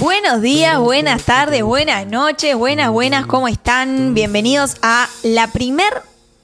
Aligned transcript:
Buenos 0.00 0.42
días, 0.42 0.78
buenas 0.80 1.22
tardes, 1.22 1.62
buenas 1.62 2.06
noches, 2.08 2.56
buenas, 2.56 2.90
buenas, 2.90 3.26
¿cómo 3.26 3.46
están? 3.46 4.14
Bienvenidos 4.14 4.76
a 4.82 5.08
la 5.22 5.46
primer 5.48 5.92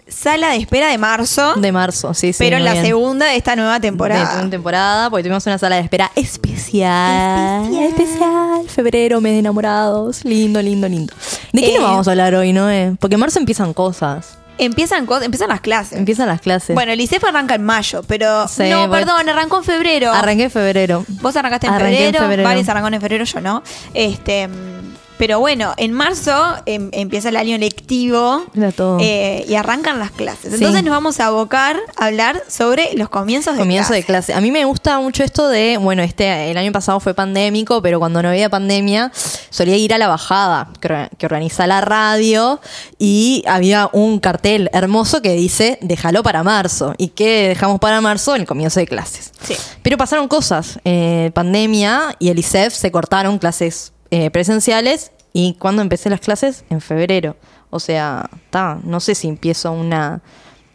sala 0.06 0.50
de 0.50 0.58
espera 0.58 0.88
de 0.88 0.98
marzo. 0.98 1.54
De 1.56 1.72
marzo, 1.72 2.14
sí, 2.14 2.32
sí. 2.32 2.38
Pero 2.38 2.56
en 2.58 2.64
la 2.64 2.74
bien. 2.74 2.84
segunda 2.86 3.26
de 3.26 3.36
esta 3.36 3.56
nueva 3.56 3.74
De 3.74 3.80
temporada. 3.88 4.38
una 4.40 4.50
temporada, 4.50 5.10
porque 5.10 5.24
tuvimos 5.24 5.44
una 5.46 5.58
sala 5.58 5.74
de 5.76 5.82
espera 5.82 6.12
especial. 6.14 7.74
Especial. 7.82 8.68
Febrero, 8.68 9.20
mes 9.20 9.32
de 9.32 9.38
enamorados. 9.40 10.24
Lindo, 10.24 10.62
lindo, 10.62 10.88
lindo. 10.88 11.12
¿De 11.52 11.60
qué 11.62 11.74
Eh, 11.74 11.78
nos 11.78 11.82
vamos 11.90 12.06
a 12.08 12.12
hablar 12.12 12.34
hoy, 12.36 12.52
Noé? 12.52 12.94
Porque 13.00 13.14
en 13.14 13.20
marzo 13.20 13.40
empiezan 13.40 13.74
cosas. 13.74 14.38
Empiezan, 14.58 15.06
empiezan 15.22 15.48
las 15.48 15.60
clases. 15.60 15.98
Empiezan 15.98 16.28
las 16.28 16.40
clases. 16.40 16.74
Bueno, 16.74 16.92
el 16.92 17.00
ICEF 17.00 17.24
arranca 17.24 17.54
en 17.56 17.64
mayo, 17.64 18.02
pero 18.06 18.46
Sí, 18.48 18.68
no, 18.70 18.88
perdón, 18.90 19.28
arrancó 19.28 19.58
en 19.58 19.64
febrero. 19.64 20.12
Arranqué 20.12 20.44
en 20.44 20.50
febrero. 20.50 21.04
Vos 21.20 21.34
arrancaste 21.36 21.66
en 21.66 21.72
Arranqué 21.72 21.96
en 21.96 22.04
febrero, 22.06 22.24
febrero. 22.24 22.42
varios 22.44 22.68
arrancaron 22.68 22.94
en 22.94 23.00
febrero, 23.00 23.24
yo 23.24 23.40
no. 23.40 23.62
Este, 23.94 24.46
mm, 24.48 24.93
pero 25.24 25.40
bueno, 25.40 25.72
en 25.78 25.90
marzo 25.94 26.34
em- 26.66 26.90
empieza 26.92 27.30
el 27.30 27.36
año 27.38 27.56
lectivo 27.56 28.44
todo. 28.76 28.98
eh, 29.00 29.42
y 29.48 29.54
arrancan 29.54 29.98
las 29.98 30.10
clases. 30.10 30.50
Sí. 30.50 30.56
Entonces 30.56 30.84
nos 30.84 30.90
vamos 30.92 31.18
a 31.18 31.28
abocar 31.28 31.78
a 31.96 32.04
hablar 32.04 32.42
sobre 32.46 32.90
los 32.92 33.08
comienzos 33.08 33.54
de 33.54 33.60
Comienzo 33.60 33.88
clase. 33.88 34.00
de 34.02 34.04
clase. 34.04 34.34
A 34.34 34.42
mí 34.42 34.50
me 34.50 34.66
gusta 34.66 34.98
mucho 35.00 35.24
esto 35.24 35.48
de, 35.48 35.78
bueno, 35.78 36.02
este 36.02 36.50
el 36.50 36.58
año 36.58 36.72
pasado 36.72 37.00
fue 37.00 37.14
pandémico, 37.14 37.80
pero 37.80 37.98
cuando 37.98 38.22
no 38.22 38.28
había 38.28 38.50
pandemia 38.50 39.10
solía 39.48 39.78
ir 39.78 39.94
a 39.94 39.98
la 39.98 40.08
bajada 40.08 40.68
que, 40.78 41.08
que 41.16 41.24
organiza 41.24 41.66
la 41.66 41.80
radio 41.80 42.60
y 42.98 43.44
había 43.46 43.88
un 43.94 44.20
cartel 44.20 44.68
hermoso 44.74 45.22
que 45.22 45.32
dice 45.32 45.78
déjalo 45.80 46.22
para 46.22 46.42
marzo 46.42 46.92
y 46.98 47.08
que 47.08 47.48
dejamos 47.48 47.80
para 47.80 48.02
marzo 48.02 48.34
el 48.34 48.44
comienzo 48.44 48.78
de 48.78 48.86
clases. 48.86 49.32
Sí. 49.42 49.56
Pero 49.82 49.96
pasaron 49.96 50.28
cosas, 50.28 50.78
eh, 50.84 51.30
pandemia 51.32 52.14
y 52.18 52.28
el 52.28 52.38
ISEF 52.38 52.74
se 52.74 52.90
cortaron 52.92 53.38
clases 53.38 53.92
eh, 54.10 54.30
presenciales 54.30 55.10
y 55.34 55.54
cuando 55.58 55.82
empecé 55.82 56.08
las 56.08 56.20
clases 56.20 56.64
en 56.70 56.80
febrero. 56.80 57.36
O 57.68 57.80
sea, 57.80 58.30
ta, 58.50 58.78
no 58.84 59.00
sé 59.00 59.14
si 59.14 59.28
empiezo 59.28 59.72
una, 59.72 60.22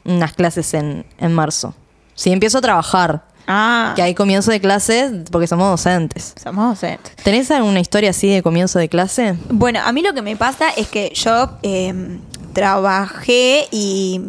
unas 0.06 0.34
clases 0.34 0.74
en, 0.76 1.06
en 1.18 1.34
marzo. 1.34 1.74
Si 2.14 2.32
empiezo 2.32 2.60
a 2.60 2.62
trabajar, 2.62 3.24
Ah, 3.52 3.94
que 3.96 4.04
hay 4.04 4.14
comienzo 4.14 4.52
de 4.52 4.62
clases 4.62 5.12
porque 5.32 5.48
somos 5.48 5.68
docentes. 5.72 6.36
somos 6.44 6.70
docentes. 6.70 7.16
¿Tenés 7.24 7.50
alguna 7.50 7.80
historia 7.80 8.12
así 8.12 8.30
de 8.30 8.44
comienzo 8.44 8.78
de 8.78 8.90
clase? 8.90 9.36
Bueno, 9.50 9.80
a 9.84 9.92
mí 9.92 10.04
lo 10.04 10.14
que 10.14 10.22
me 10.22 10.36
pasa 10.36 10.70
es 10.70 10.88
que 10.88 11.12
yo 11.16 11.58
eh, 11.64 12.20
trabajé 12.54 13.68
y 13.72 14.22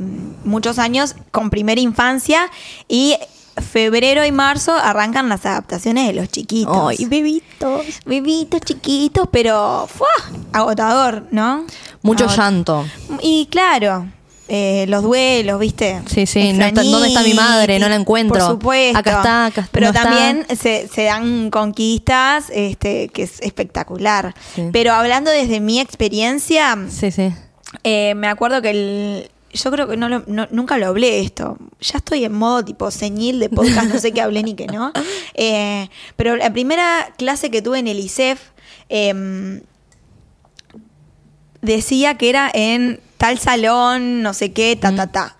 muchos 0.44 0.78
años 0.78 1.16
con 1.32 1.50
primera 1.50 1.82
infancia 1.82 2.48
y 2.88 3.14
febrero 3.60 4.24
y 4.24 4.32
marzo 4.32 4.72
arrancan 4.74 5.28
las 5.28 5.44
adaptaciones 5.46 6.06
de 6.06 6.12
los 6.14 6.28
chiquitos. 6.28 6.88
Ay, 6.98 7.04
bebitos. 7.06 7.82
Bebitos 8.06 8.60
chiquitos, 8.62 9.28
pero 9.30 9.88
¡fua! 9.92 10.08
agotador, 10.52 11.26
¿no? 11.30 11.64
Mucho 12.02 12.26
Agot- 12.26 12.36
llanto. 12.36 12.86
Y 13.22 13.46
claro, 13.50 14.06
eh, 14.48 14.84
los 14.88 15.02
duelos, 15.04 15.60
¿viste? 15.60 16.00
Sí, 16.06 16.26
sí, 16.26 16.52
no 16.54 16.64
está- 16.64 16.82
¿dónde 16.82 17.08
está 17.08 17.22
mi 17.22 17.34
madre? 17.34 17.78
No 17.78 17.88
la 17.88 17.94
encuentro. 17.94 18.38
Por 18.38 18.48
supuesto. 18.48 18.98
Acá 18.98 19.10
está, 19.18 19.46
acá 19.46 19.68
Pero 19.70 19.86
no 19.86 19.92
está. 19.92 20.02
también 20.02 20.46
se, 20.58 20.88
se 20.88 21.04
dan 21.04 21.50
conquistas, 21.50 22.46
este, 22.52 23.08
que 23.08 23.22
es 23.22 23.40
espectacular. 23.42 24.34
Sí. 24.54 24.68
Pero 24.72 24.92
hablando 24.92 25.30
desde 25.30 25.60
mi 25.60 25.78
experiencia, 25.80 26.76
Sí, 26.88 27.10
sí. 27.10 27.32
eh, 27.84 28.14
me 28.16 28.26
acuerdo 28.28 28.60
que 28.62 28.70
el. 28.70 29.30
Yo 29.52 29.70
creo 29.72 29.88
que 29.88 29.96
no, 29.96 30.08
lo- 30.08 30.22
no- 30.26 30.46
nunca 30.50 30.78
lo 30.78 30.86
hablé 30.86 31.20
esto. 31.20 31.56
Ya 31.80 31.98
estoy 31.98 32.24
en 32.24 32.32
modo 32.32 32.64
tipo 32.64 32.90
señil 32.90 33.40
de 33.40 33.48
podcast, 33.48 33.88
no 33.92 33.98
sé 33.98 34.12
qué 34.12 34.20
hablé 34.20 34.42
ni 34.42 34.54
qué 34.54 34.66
no. 34.66 34.92
Eh, 35.34 35.88
pero 36.16 36.36
la 36.36 36.52
primera 36.52 37.12
clase 37.16 37.50
que 37.50 37.62
tuve 37.62 37.78
en 37.78 37.88
el 37.88 37.98
ISEF 37.98 38.40
em, 38.88 39.62
decía 41.62 42.14
que 42.16 42.28
era 42.30 42.50
en 42.52 43.00
tal 43.18 43.38
salón, 43.38 44.22
no 44.22 44.34
sé 44.34 44.52
qué, 44.52 44.76
ta, 44.76 44.94
ta, 44.94 45.06
ta. 45.08 45.36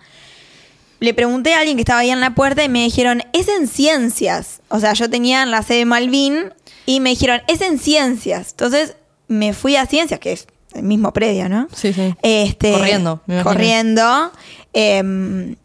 Le 0.99 1.13
pregunté 1.13 1.53
a 1.55 1.59
alguien 1.59 1.77
que 1.77 1.81
estaba 1.81 1.99
ahí 2.01 2.11
en 2.11 2.19
la 2.19 2.35
puerta 2.35 2.63
y 2.63 2.69
me 2.69 2.83
dijeron, 2.83 3.23
es 3.33 3.47
en 3.47 3.67
ciencias. 3.67 4.61
O 4.69 4.79
sea, 4.79 4.93
yo 4.93 5.09
tenía 5.09 5.41
en 5.43 5.49
la 5.51 5.63
sede 5.63 5.85
Malvin 5.85 6.53
y 6.85 6.99
me 6.99 7.09
dijeron, 7.11 7.41
es 7.47 7.61
en 7.61 7.79
ciencias. 7.79 8.51
Entonces 8.51 8.95
me 9.27 9.53
fui 9.53 9.75
a 9.77 9.85
ciencias, 9.87 10.19
que 10.19 10.33
es 10.33 10.47
el 10.73 10.83
mismo 10.83 11.11
predio, 11.13 11.49
¿no? 11.49 11.67
Sí, 11.73 11.93
sí. 11.93 12.13
Este, 12.21 12.71
Corriendo. 12.73 13.21
Corriendo. 13.43 14.31
em, 14.73 15.55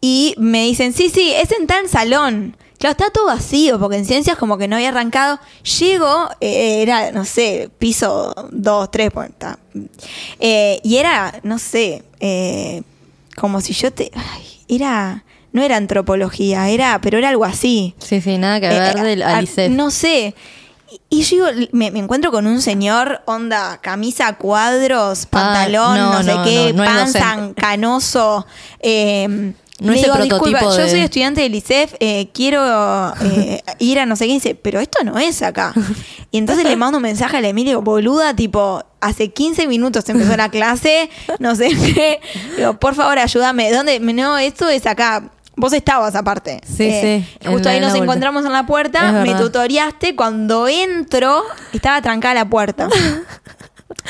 y 0.00 0.34
me 0.36 0.64
dicen, 0.64 0.92
sí, 0.92 1.08
sí, 1.08 1.32
es 1.32 1.50
en 1.58 1.66
tal 1.66 1.88
salón. 1.88 2.56
Claro, 2.78 2.90
está 2.92 3.08
todo 3.10 3.26
vacío, 3.26 3.78
porque 3.80 3.96
en 3.96 4.04
ciencias 4.04 4.36
como 4.36 4.58
que 4.58 4.68
no 4.68 4.76
había 4.76 4.90
arrancado. 4.90 5.38
Llego, 5.80 6.28
eh, 6.40 6.82
era, 6.82 7.12
no 7.12 7.24
sé, 7.24 7.70
piso 7.78 8.34
2, 8.52 8.90
3, 8.90 9.10
Eh, 10.40 10.80
y 10.82 10.96
era, 10.96 11.40
no 11.42 11.58
sé, 11.58 12.02
eh, 12.20 12.82
como 13.36 13.60
si 13.60 13.72
yo 13.72 13.92
te... 13.92 14.10
ay, 14.14 14.42
era... 14.68 15.24
No 15.52 15.62
era 15.62 15.76
antropología, 15.76 16.68
era, 16.68 17.00
pero 17.00 17.16
era 17.16 17.28
algo 17.28 17.44
así. 17.44 17.94
Sí, 17.98 18.20
sí, 18.20 18.38
nada 18.38 18.58
que 18.58 18.66
Eh, 18.66 18.70
ver 18.80 19.00
del 19.02 19.22
a- 19.22 19.36
al 19.36 19.44
ISEF. 19.44 19.70
No 19.70 19.92
sé. 19.92 20.34
Y 21.08 21.22
yo 21.22 21.50
digo, 21.52 21.68
me, 21.72 21.90
me 21.90 21.98
encuentro 22.00 22.30
con 22.30 22.46
un 22.46 22.60
señor, 22.62 23.22
onda, 23.26 23.78
camisa 23.80 24.34
cuadros, 24.36 25.26
pantalón, 25.26 25.96
no, 25.98 26.12
no, 26.14 26.22
sé 26.22 26.34
no, 26.34 26.42
qué, 26.44 26.72
no, 26.74 26.84
no 26.84 26.90
panza, 26.90 27.50
canoso. 27.56 28.46
eh, 28.80 29.26
No 29.80 29.92
le 29.92 29.98
es 29.98 30.04
el 30.06 30.12
digo, 30.12 30.14
prototipo 30.14 30.46
"Disculpa, 30.46 30.76
yo 30.82 30.88
soy 30.88 31.00
estudiante 31.00 31.40
del 31.42 31.54
ICEF, 31.54 31.94
eh, 32.00 32.28
quiero 32.32 32.62
eh, 33.22 33.62
ir 33.80 33.98
a 33.98 34.06
no 34.06 34.14
sé 34.16 34.26
qué. 34.26 34.30
Y 34.30 34.34
dice, 34.34 34.54
pero 34.54 34.80
esto 34.80 35.02
no 35.04 35.18
es 35.18 35.42
acá. 35.42 35.74
Y 36.30 36.38
entonces 36.38 36.64
le 36.64 36.76
mando 36.76 36.98
un 36.98 37.02
mensaje 37.02 37.36
a 37.36 37.40
la 37.40 37.48
Emilia, 37.48 37.72
digo, 37.72 37.82
boluda, 37.82 38.34
tipo, 38.36 38.82
hace 39.00 39.30
15 39.32 39.66
minutos 39.68 40.08
empezó 40.08 40.36
la 40.36 40.48
clase, 40.48 41.10
no 41.38 41.54
sé 41.56 41.68
qué. 41.70 42.20
Digo, 42.56 42.78
por 42.78 42.94
favor, 42.94 43.18
ayúdame. 43.18 43.72
¿Dónde? 43.72 43.98
No, 44.00 44.38
esto 44.38 44.68
es 44.68 44.86
acá. 44.86 45.30
Vos 45.56 45.72
estabas 45.72 46.14
aparte. 46.16 46.60
Sí, 46.66 46.84
Eh, 46.84 47.24
sí, 47.42 47.48
Justo 47.48 47.68
en 47.68 47.74
ahí 47.76 47.80
nos 47.80 47.90
vuelta. 47.90 48.04
encontramos 48.04 48.44
en 48.44 48.52
la 48.52 48.66
puerta, 48.66 49.12
me 49.12 49.34
tutoriaste. 49.34 50.16
Cuando 50.16 50.66
entro, 50.68 51.42
estaba 51.72 52.02
trancada 52.02 52.34
la 52.34 52.48
puerta. 52.48 52.88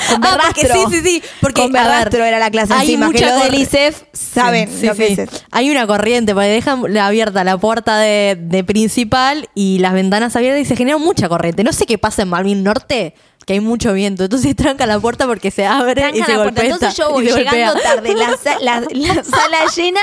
Con 0.09 0.23
Ah, 0.25 0.37
porque 0.47 0.63
berrastro. 0.67 0.89
sí, 0.89 0.97
sí, 0.97 1.03
sí. 1.03 1.23
Porque, 1.41 1.61
Con 1.61 1.75
a 1.75 1.81
ver, 1.83 1.87
berrastro 1.91 2.23
era 2.25 2.39
la 2.39 2.49
clase 2.49 2.73
hay 2.73 2.81
encima. 2.81 3.07
Que 3.11 3.13
mucha 3.23 3.37
lo 3.37 3.43
del 3.43 3.55
ICEF 3.55 4.03
saben 4.13 4.67
Sí, 4.69 4.87
lo 4.87 4.93
sí, 4.95 4.99
que 4.99 5.07
sí. 5.07 5.13
es 5.13 5.19
eso. 5.31 5.43
Hay 5.51 5.69
una 5.69 5.85
corriente, 5.85 6.33
porque 6.33 6.47
dejan 6.49 6.97
abierta 6.97 7.43
la 7.43 7.57
puerta 7.57 7.97
de, 7.97 8.37
de 8.39 8.63
principal 8.63 9.49
y 9.53 9.79
las 9.79 9.93
ventanas 9.93 10.35
abiertas 10.35 10.61
y 10.61 10.65
se 10.65 10.75
genera 10.75 10.97
mucha 10.97 11.29
corriente. 11.29 11.63
No 11.63 11.71
sé 11.73 11.85
qué 11.85 11.97
pasa 11.97 12.23
en 12.23 12.29
Malvin 12.29 12.63
Norte, 12.63 13.13
que 13.45 13.53
hay 13.53 13.59
mucho 13.59 13.93
viento. 13.93 14.23
Entonces 14.23 14.55
tranca 14.55 14.85
la 14.85 14.99
puerta 14.99 15.27
porque 15.27 15.51
se 15.51 15.65
abre 15.65 15.91
y 15.91 15.95
Tranca 15.95 16.25
se 16.25 16.31
la 16.31 16.43
puerta. 16.43 16.63
Entonces 16.65 16.95
yo 16.97 17.09
y 17.09 17.13
voy 17.13 17.25
llegando 17.25 17.73
golpea. 17.73 17.93
tarde, 17.95 18.15
la, 18.15 18.37
sa- 18.37 18.59
la- 18.59 18.81
la 18.91 19.23
sala 19.23 19.57
llena, 19.75 20.01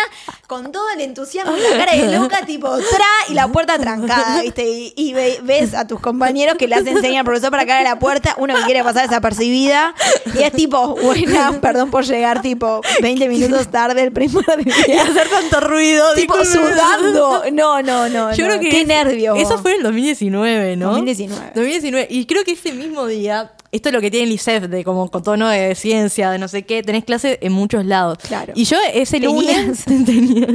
con 0.52 0.70
todo 0.72 0.84
el 0.94 1.00
entusiasmo 1.00 1.56
y 1.56 1.60
la 1.60 1.78
cara 1.84 1.96
de 1.96 2.18
loca, 2.18 2.44
tipo, 2.44 2.68
tra, 2.76 3.06
y 3.28 3.34
la 3.34 3.48
puerta 3.48 3.78
trancada, 3.78 4.42
¿viste? 4.42 4.68
Y, 4.68 4.92
y 4.96 5.12
ve- 5.14 5.38
ves 5.42 5.74
a 5.74 5.86
tus 5.86 5.98
compañeros 6.00 6.56
que 6.58 6.68
le 6.68 6.74
hacen 6.74 7.00
señas 7.00 7.20
al 7.20 7.24
profesor 7.24 7.50
para 7.50 7.64
que 7.64 7.72
abra 7.72 7.84
la 7.84 7.98
puerta, 7.98 8.34
uno 8.38 8.54
que 8.54 8.62
quiere 8.64 8.84
pasar 8.84 9.08
desapercibida, 9.08 9.94
y 10.38 10.42
es 10.42 10.52
tipo, 10.52 10.94
buena, 10.96 11.58
perdón 11.60 11.90
por 11.90 12.04
llegar, 12.04 12.42
tipo, 12.42 12.80
20 13.00 13.28
minutos 13.28 13.68
tarde 13.70 14.02
el 14.02 14.12
primer 14.12 14.44
Y 14.60 14.64
día. 14.64 15.02
hacer 15.02 15.28
tanto 15.28 15.60
ruido. 15.60 16.12
Tipo, 16.14 16.44
sudando. 16.44 17.42
No, 17.52 17.82
no, 17.82 18.08
no. 18.08 18.34
Yo 18.34 18.44
no. 18.44 18.50
creo 18.50 18.60
que 18.60 18.68
Qué 18.70 18.80
es- 18.82 18.86
nervio. 18.86 19.34
Eso 19.36 19.58
fue 19.58 19.72
en 19.72 19.76
el 19.78 19.82
2019, 19.84 20.76
¿no? 20.76 20.88
2019. 20.90 21.52
2019. 21.54 22.06
Y 22.10 22.26
creo 22.26 22.44
que 22.44 22.52
ese 22.52 22.72
mismo 22.72 23.06
día, 23.06 23.52
esto 23.72 23.88
es 23.88 23.94
lo 23.94 24.00
que 24.02 24.10
tiene 24.10 24.26
el 24.26 24.32
ISEF, 24.32 24.64
de 24.64 24.84
como 24.84 25.10
con 25.10 25.22
tono 25.22 25.48
de 25.48 25.74
ciencia, 25.74 26.30
de 26.30 26.38
no 26.38 26.46
sé 26.46 26.62
qué, 26.64 26.82
tenés 26.82 27.04
clase 27.04 27.38
en 27.40 27.52
muchos 27.52 27.84
lados. 27.86 28.18
Claro. 28.28 28.52
Y 28.54 28.64
yo 28.64 28.76
ese 28.92 29.18
lunes 29.18 29.84
tenía. 29.86 30.46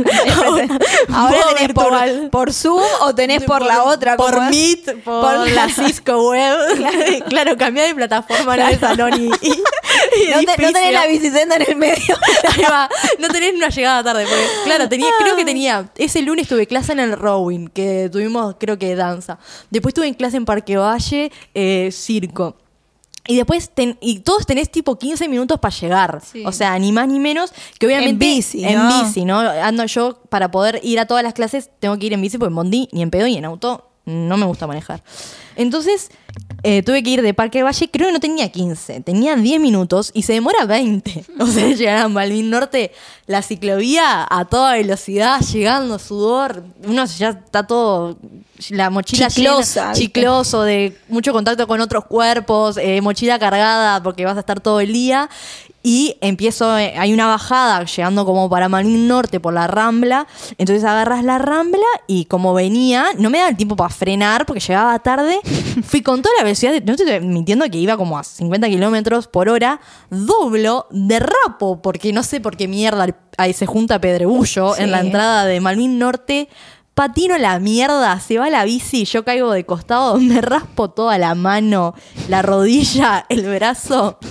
Ahora 1.09 1.38
tenés 1.57 1.73
por, 1.73 2.29
por 2.29 2.53
Zoom 2.53 2.81
o 3.01 3.16
tenés 3.16 3.44
por, 3.44 3.63
la 3.66 3.83
otra. 3.83 4.16
Por. 4.17 4.50
Meet, 4.50 5.03
por, 5.03 5.21
Por- 5.36 5.50
la 5.51 5.68
Cisco 5.69 6.30
Web. 6.30 6.57
Claro, 7.30 7.57
cambié 7.57 7.83
de 7.88 7.95
plataforma, 7.95 8.56
no 8.56 8.68
de 8.68 8.77
salón 8.80 9.12
y, 9.19 9.25
y- 9.25 9.51
y 9.51 10.31
No, 10.31 10.39
te- 10.53 10.62
no 10.62 10.71
tenés 10.71 10.94
la 10.94 11.07
bicicenda 11.07 11.56
en 11.56 11.63
el 11.68 11.75
medio. 11.75 12.15
Ahí 12.56 12.63
va. 12.69 12.89
No 13.19 13.27
tenés 13.30 13.53
una 13.56 13.69
llegada 13.69 14.03
tarde. 14.03 14.25
Porque, 14.27 14.44
claro, 14.65 14.88
tenía, 14.89 15.07
creo 15.19 15.36
que 15.36 15.44
tenía. 15.45 15.89
Ese 15.97 16.21
lunes 16.21 16.47
tuve 16.47 16.68
clase 16.68 16.91
en 16.91 17.00
el 17.00 17.13
Rowing, 17.13 17.68
que 17.69 18.09
tuvimos, 18.12 18.56
creo 18.59 18.77
que 18.77 18.95
danza. 18.95 19.39
Después 19.69 19.94
tuve 19.94 20.07
en 20.07 20.13
clase 20.13 20.38
en 20.38 20.45
Parque 20.45 20.77
Valle, 20.77 21.31
eh, 21.53 21.89
circo. 21.91 22.56
Y 23.27 23.35
después, 23.35 23.69
ten- 23.74 23.97
y 24.01 24.19
todos 24.19 24.45
tenés 24.45 24.71
tipo 24.71 24.97
15 24.97 25.27
minutos 25.27 25.59
para 25.59 25.75
llegar. 25.75 26.21
Sí. 26.24 26.44
O 26.45 26.51
sea, 26.51 26.77
ni 26.79 26.91
más 26.91 27.07
ni 27.07 27.19
menos. 27.19 27.51
Que 27.79 27.85
obviamente. 27.85 28.12
En 28.12 28.19
bici, 28.19 28.63
En 28.63 28.75
¿no? 28.77 29.03
bici, 29.03 29.25
¿no? 29.25 29.39
Ando 29.39 29.85
yo, 29.85 30.19
para 30.29 30.50
poder 30.50 30.79
ir 30.83 31.00
a 31.00 31.06
todas 31.06 31.24
las 31.24 31.33
clases, 31.33 31.69
tengo 31.79 31.97
que 32.00 32.06
ir 32.07 32.13
en 32.13 32.21
bici, 32.21 32.38
porque 32.38 32.50
en 32.51 32.56
Bondi, 32.56 32.89
ni 32.91 33.01
en 33.01 33.12
pedo, 33.12 33.25
ni 33.25 33.38
en 33.38 33.45
auto, 33.45 33.89
no 34.06 34.38
me 34.38 34.45
gusta 34.45 34.65
manejar. 34.68 35.03
Entonces, 35.57 36.09
eh, 36.69 36.83
tuve 36.83 37.01
que 37.01 37.11
ir 37.11 37.21
de 37.21 37.33
Parque 37.33 37.63
Valle, 37.63 37.89
creo 37.89 38.07
que 38.07 38.11
no 38.11 38.19
tenía 38.19 38.51
15, 38.51 38.99
tenía 38.99 39.37
10 39.37 39.61
minutos 39.61 40.11
y 40.13 40.23
se 40.23 40.33
demora 40.33 40.65
20. 40.65 41.23
O 41.39 41.47
sea, 41.47 41.65
llegar 41.75 41.99
a 41.99 42.09
Malvin 42.09 42.49
Norte, 42.49 42.91
la 43.25 43.41
ciclovía 43.41 44.27
a 44.29 44.43
toda 44.43 44.73
velocidad, 44.73 45.39
llegando, 45.39 45.97
sudor, 45.97 46.65
uno 46.85 47.05
ya 47.05 47.29
está 47.29 47.65
todo, 47.65 48.17
la 48.69 48.89
mochila 48.89 49.29
Chiclosa, 49.29 49.93
llena, 49.93 49.93
chicloso, 49.93 50.63
de 50.63 50.97
mucho 51.07 51.31
contacto 51.31 51.67
con 51.67 51.79
otros 51.79 52.03
cuerpos, 52.03 52.75
eh, 52.75 52.99
mochila 52.99 53.39
cargada 53.39 54.03
porque 54.03 54.25
vas 54.25 54.35
a 54.35 54.41
estar 54.41 54.59
todo 54.59 54.81
el 54.81 54.91
día. 54.91 55.29
Y 55.89 56.18
empiezo, 56.19 56.78
eh, 56.78 56.95
hay 56.98 57.13
una 57.13 57.28
bajada 57.28 57.86
llegando 57.86 58.25
como 58.25 58.50
para 58.50 58.68
Malvin 58.68 59.07
Norte 59.07 59.39
por 59.39 59.54
la 59.54 59.68
Rambla. 59.68 60.28
Entonces 60.57 60.84
agarras 60.84 61.24
la 61.24 61.38
Rambla 61.38 61.80
y 62.07 62.25
como 62.25 62.54
venía, 62.54 63.06
no 63.18 63.30
me 63.30 63.38
daba 63.38 63.51
el 63.51 63.56
tiempo 63.56 63.78
para 63.78 63.89
frenar 63.89 64.45
porque 64.45 64.60
llegaba 64.60 65.00
tarde. 65.00 65.39
Fui 65.88 66.01
con 66.01 66.22
toda 66.22 66.36
la 66.39 66.44
velocidad, 66.44 66.74
de- 66.74 66.81
no 66.81 66.92
estoy 66.92 67.22
mintiendo 67.22 67.63
que 67.72 67.78
iba 67.78 67.95
como 67.95 68.18
a 68.19 68.25
50 68.25 68.68
kilómetros 68.68 69.28
por 69.30 69.48
hora. 69.48 69.80
Doblo, 70.10 70.88
derrapo, 70.92 71.81
porque 71.81 72.12
no 72.12 72.22
sé 72.24 72.42
por 72.42 72.57
qué 72.57 72.68
mierda 72.68 73.07
ahí 73.38 73.54
se 73.54 73.66
junta 73.66 74.01
Pedregullo 74.01 74.74
Sí. 74.74 74.84
en 74.84 74.92
la 74.92 75.00
entrada 75.00 75.45
de 75.45 75.62
Malvin 75.62 75.98
Norte. 76.00 76.50
Patino 76.97 77.38
la 77.38 77.59
mierda, 77.59 78.19
se 78.19 78.39
va 78.39 78.49
la 78.49 78.65
bici, 78.65 79.05
yo 79.05 79.23
caigo 79.23 79.51
de 79.51 79.67
costado, 79.67 80.17
me 80.19 80.41
raspo 80.41 80.89
toda 80.89 81.19
la 81.19 81.35
mano, 81.35 81.94
la 82.27 82.41
rodilla, 82.41 83.27
el 83.29 83.44
brazo. 83.44 84.17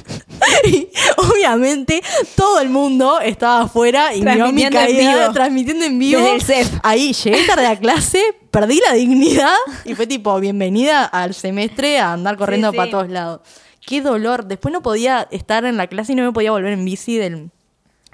Y 0.65 0.89
obviamente 1.17 2.03
todo 2.35 2.61
el 2.61 2.69
mundo 2.69 3.21
estaba 3.21 3.63
afuera 3.63 4.15
y 4.15 4.21
vio 4.21 4.53
mi 4.53 4.65
Transmitiendo 4.65 4.79
en 4.79 4.85
caída, 4.85 5.21
vivo. 5.23 5.33
transmitiendo 5.33 5.85
en 5.85 5.99
vivo. 5.99 6.21
Desde 6.21 6.35
el 6.35 6.43
CEF. 6.43 6.81
Ahí 6.83 7.13
llegué 7.13 7.47
tarde 7.47 7.67
a 7.67 7.79
clase, 7.79 8.21
perdí 8.51 8.81
la 8.87 8.95
dignidad 8.95 9.55
y 9.85 9.95
fue 9.95 10.07
tipo, 10.07 10.39
bienvenida 10.41 11.05
al 11.05 11.35
semestre 11.35 12.01
a 12.01 12.13
andar 12.13 12.37
corriendo 12.37 12.71
sí. 12.73 12.77
para 12.77 12.91
todos 12.91 13.09
lados. 13.09 13.41
Qué 13.81 14.03
dolor. 14.03 14.45
Después 14.45 14.73
no 14.73 14.83
podía 14.83 15.27
estar 15.31 15.65
en 15.65 15.77
la 15.77 15.87
clase 15.87 16.13
y 16.13 16.17
no 16.17 16.25
me 16.25 16.33
podía 16.33 16.51
volver 16.51 16.73
en 16.73 16.85
bici 16.85 17.17
del, 17.17 17.51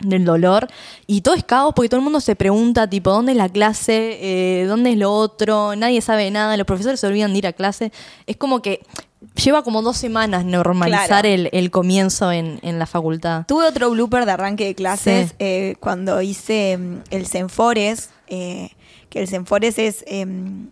del 0.00 0.24
dolor. 0.24 0.68
Y 1.06 1.20
todo 1.20 1.34
es 1.34 1.44
caos 1.44 1.72
porque 1.74 1.88
todo 1.88 1.98
el 1.98 2.04
mundo 2.04 2.20
se 2.20 2.34
pregunta, 2.36 2.88
tipo, 2.88 3.10
¿dónde 3.10 3.32
es 3.32 3.38
la 3.38 3.48
clase? 3.48 4.18
Eh, 4.20 4.64
¿Dónde 4.66 4.92
es 4.92 4.98
lo 4.98 5.12
otro? 5.12 5.76
Nadie 5.76 6.00
sabe 6.00 6.30
nada. 6.30 6.56
Los 6.56 6.66
profesores 6.66 6.98
se 7.00 7.06
olvidan 7.06 7.32
de 7.32 7.38
ir 7.38 7.46
a 7.46 7.52
clase. 7.52 7.92
Es 8.26 8.36
como 8.36 8.62
que 8.62 8.80
lleva 9.36 9.62
como 9.62 9.82
dos 9.82 9.96
semanas 9.96 10.44
normalizar 10.44 11.06
Claro. 11.06 11.28
el, 11.28 11.48
el 11.52 11.70
comienzo 11.70 12.32
en, 12.32 12.58
en 12.62 12.78
la 12.78 12.86
facultad. 12.86 13.44
Tuve 13.46 13.66
otro 13.66 13.90
blooper 13.90 14.26
de 14.26 14.32
arranque 14.32 14.64
de 14.64 14.74
clases 14.74 15.30
Sí. 15.30 15.36
eh, 15.38 15.74
cuando 15.78 16.20
hice 16.22 16.76
mm, 16.78 16.96
el 17.10 17.26
Senfores, 17.26 18.10
eh, 18.26 18.70
que 19.08 19.20
el 19.20 19.28
Senfores 19.28 19.78
es, 19.78 20.04
em, 20.08 20.68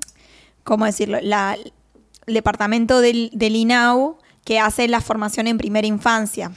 ¿cómo 0.64 0.84
decirlo? 0.86 1.18
La, 1.22 1.56
el 2.26 2.34
departamento 2.34 3.00
del, 3.00 3.30
del 3.32 3.54
INAU 3.54 4.18
que 4.44 4.58
hace 4.58 4.88
la 4.88 5.00
formación 5.00 5.46
en 5.46 5.58
primera 5.58 5.86
infancia. 5.86 6.50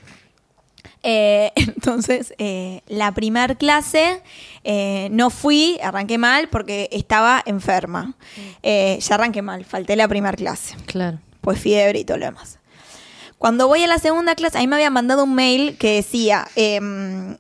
Eh, 1.04 1.52
entonces, 1.56 2.34
eh, 2.38 2.82
la 2.88 3.12
primer 3.14 3.58
clase 3.58 4.22
eh, 4.64 5.10
no 5.12 5.30
fui, 5.30 5.80
arranqué 5.84 6.18
mal 6.18 6.48
porque 6.50 6.90
estaba 6.92 7.42
enferma. 7.46 8.14
Eh, 8.62 8.98
ya 9.02 9.16
arranqué 9.16 9.42
mal, 9.42 9.66
falté 9.66 9.96
la 9.96 10.08
primera 10.08 10.36
clase 10.38 10.76
Claro. 10.86 11.20
pues 11.42 11.60
fiebre 11.60 12.00
y 12.00 12.06
todo 12.06 12.18
lo 12.18 12.26
demás. 12.26 12.60
Cuando 13.38 13.68
voy 13.68 13.84
a 13.84 13.88
la 13.88 13.98
segunda 14.00 14.36
clase, 14.36 14.58
a 14.58 14.62
mí 14.62 14.68
me 14.68 14.78
habían 14.78 14.94
mandado 14.94 15.26
un 15.26 15.36
mail 15.36 15.78
que 15.78 15.96
decía, 15.96 16.48
em, 16.56 17.36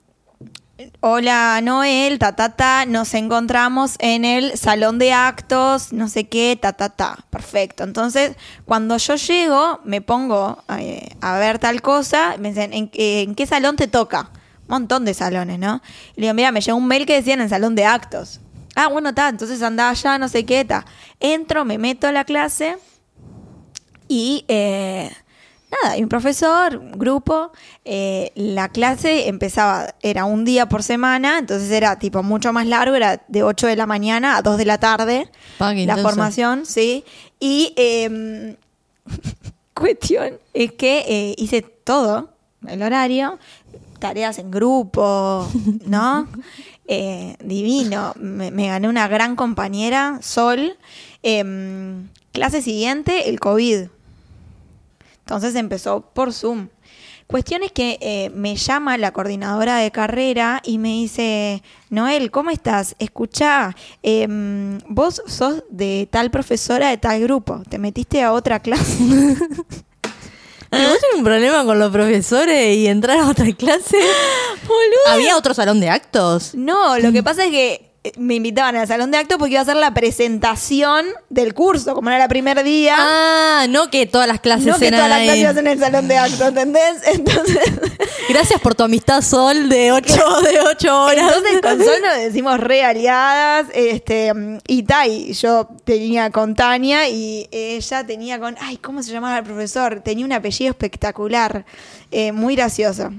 hola 1.01 1.59
Noel, 1.61 2.17
ta, 2.19 2.35
ta, 2.35 2.55
ta, 2.55 2.85
nos 2.85 3.13
encontramos 3.13 3.95
en 3.99 4.25
el 4.25 4.57
salón 4.57 4.97
de 4.97 5.13
actos, 5.13 5.93
no 5.93 6.07
sé 6.07 6.25
qué, 6.25 6.57
ta, 6.59 6.73
ta, 6.73 6.89
ta. 6.89 7.25
Perfecto. 7.29 7.83
Entonces, 7.83 8.35
cuando 8.65 8.97
yo 8.97 9.15
llego, 9.15 9.79
me 9.83 10.01
pongo 10.01 10.63
eh, 10.79 11.15
a 11.21 11.37
ver 11.37 11.59
tal 11.59 11.81
cosa, 11.81 12.35
me 12.39 12.49
dicen, 12.49 12.71
¿en, 12.73 13.35
qué 13.35 13.45
salón 13.45 13.75
te 13.75 13.87
toca? 13.87 14.31
Un 14.61 14.79
montón 14.79 15.05
de 15.05 15.13
salones, 15.13 15.59
¿no? 15.59 15.81
Y 16.15 16.21
le 16.21 16.27
digo, 16.27 16.33
mira, 16.33 16.51
me 16.51 16.61
llegó 16.61 16.77
un 16.77 16.87
mail 16.87 17.05
que 17.05 17.15
decía 17.15 17.33
en 17.35 17.41
el 17.41 17.49
salón 17.49 17.75
de 17.75 17.85
actos. 17.85 18.39
Ah, 18.75 18.87
bueno, 18.87 19.09
está, 19.09 19.29
entonces 19.29 19.61
andaba 19.61 19.91
allá, 19.91 20.17
no 20.17 20.27
sé 20.27 20.45
qué, 20.45 20.61
está. 20.61 20.85
Entro, 21.19 21.65
me 21.65 21.77
meto 21.77 22.07
a 22.07 22.11
la 22.11 22.23
clase. 22.23 22.77
Y 24.07 24.45
eh, 24.47 25.11
nada, 25.81 25.97
y 25.97 26.03
un 26.03 26.09
profesor, 26.09 26.77
un 26.77 26.91
grupo, 26.93 27.51
eh, 27.85 28.31
la 28.35 28.69
clase 28.69 29.27
empezaba, 29.27 29.95
era 30.01 30.25
un 30.25 30.45
día 30.45 30.67
por 30.67 30.83
semana, 30.83 31.39
entonces 31.39 31.71
era 31.71 31.97
tipo 31.99 32.23
mucho 32.23 32.53
más 32.53 32.67
largo, 32.67 32.95
era 32.95 33.23
de 33.27 33.43
8 33.43 33.67
de 33.67 33.75
la 33.75 33.85
mañana 33.85 34.37
a 34.37 34.41
2 34.41 34.57
de 34.57 34.65
la 34.65 34.77
tarde, 34.77 35.29
la 35.59 35.73
intenso. 35.73 36.01
formación, 36.01 36.65
sí. 36.65 37.03
Y 37.39 37.73
eh, 37.75 38.55
cuestión 39.73 40.37
es 40.53 40.71
que 40.73 40.99
eh, 41.07 41.35
hice 41.37 41.61
todo, 41.61 42.29
el 42.67 42.81
horario, 42.81 43.39
tareas 43.99 44.37
en 44.39 44.51
grupo, 44.51 45.47
¿no? 45.85 46.27
Eh, 46.87 47.35
divino, 47.43 48.13
me, 48.19 48.51
me 48.51 48.67
gané 48.67 48.89
una 48.89 49.07
gran 49.07 49.35
compañera, 49.35 50.19
Sol. 50.21 50.77
Em, 51.23 52.09
clase 52.33 52.61
siguiente, 52.61 53.29
el 53.29 53.39
COVID. 53.39 53.87
Entonces 55.25 55.55
empezó 55.55 56.01
por 56.13 56.33
Zoom. 56.33 56.67
Cuestión 57.27 57.63
es 57.63 57.71
que 57.71 57.97
eh, 58.01 58.29
me 58.35 58.55
llama 58.55 58.97
la 58.97 59.11
coordinadora 59.11 59.77
de 59.77 59.91
carrera 59.91 60.61
y 60.63 60.77
me 60.77 60.89
dice, 60.89 61.63
Noel, 61.89 62.29
¿cómo 62.29 62.49
estás? 62.49 62.95
Escucha, 62.99 63.75
em, 64.03 64.77
vos 64.87 65.21
sos 65.25 65.63
de 65.69 66.07
tal 66.11 66.29
profesora 66.29 66.89
de 66.89 66.97
tal 66.97 67.21
grupo, 67.21 67.63
te 67.69 67.79
metiste 67.79 68.21
a 68.21 68.33
otra 68.33 68.59
clase. 68.59 68.97
¿Pero 70.69 70.89
vos 70.89 70.99
tenés 70.99 71.17
un 71.17 71.23
problema 71.23 71.63
con 71.65 71.79
los 71.79 71.91
profesores 71.91 72.75
y 72.75 72.87
entrar 72.87 73.19
a 73.19 73.29
otra 73.29 73.51
clase? 73.53 73.97
¿Había 75.11 75.37
otro 75.37 75.53
salón 75.53 75.79
de 75.79 75.89
actos? 75.89 76.53
No, 76.55 76.99
lo 76.99 77.11
que 77.11 77.23
pasa 77.23 77.45
es 77.45 77.51
que 77.51 77.92
me 78.17 78.35
invitaban 78.35 78.75
al 78.75 78.87
salón 78.87 79.11
de 79.11 79.17
actos 79.17 79.37
porque 79.37 79.53
iba 79.53 79.61
a 79.61 79.63
hacer 79.63 79.77
la 79.77 79.93
presentación 79.93 81.05
del 81.29 81.53
curso, 81.53 81.95
como 81.95 82.09
era 82.09 82.23
el 82.23 82.29
primer 82.29 82.63
día. 82.63 82.95
Ah, 82.97 83.65
no 83.69 83.89
que 83.89 84.05
todas 84.05 84.27
las 84.27 84.41
clases 84.41 84.67
no 84.67 84.77
que 84.77 84.91
todas 84.91 85.09
las 85.09 85.21
clases 85.21 85.57
en 85.57 85.67
el 85.67 85.79
salón 85.79 86.07
de 86.07 86.17
actos, 86.17 86.41
¿entendés? 86.41 86.97
Entonces, 87.05 87.61
Gracias 88.29 88.59
por 88.61 88.75
tu 88.75 88.83
amistad, 88.83 89.21
Sol, 89.21 89.69
de 89.69 89.91
ocho, 89.91 90.41
de 90.41 90.59
ocho 90.61 91.03
horas. 91.03 91.25
entonces 91.35 91.61
con 91.61 91.77
Sol 91.83 92.01
nos 92.01 92.15
decimos 92.17 92.59
re 92.59 92.83
aliadas. 92.83 93.67
Este, 93.73 94.31
y 94.67 94.83
Tai, 94.83 95.33
yo 95.33 95.69
tenía 95.83 96.29
con 96.29 96.55
Tania 96.55 97.09
y 97.09 97.47
ella 97.51 98.05
tenía 98.05 98.39
con. 98.39 98.55
Ay, 98.59 98.77
¿cómo 98.77 99.03
se 99.03 99.11
llamaba 99.11 99.37
el 99.37 99.43
profesor? 99.43 100.01
Tenía 100.01 100.25
un 100.25 100.31
apellido 100.33 100.71
espectacular, 100.71 101.65
eh, 102.11 102.31
muy 102.31 102.55
gracioso. 102.55 103.11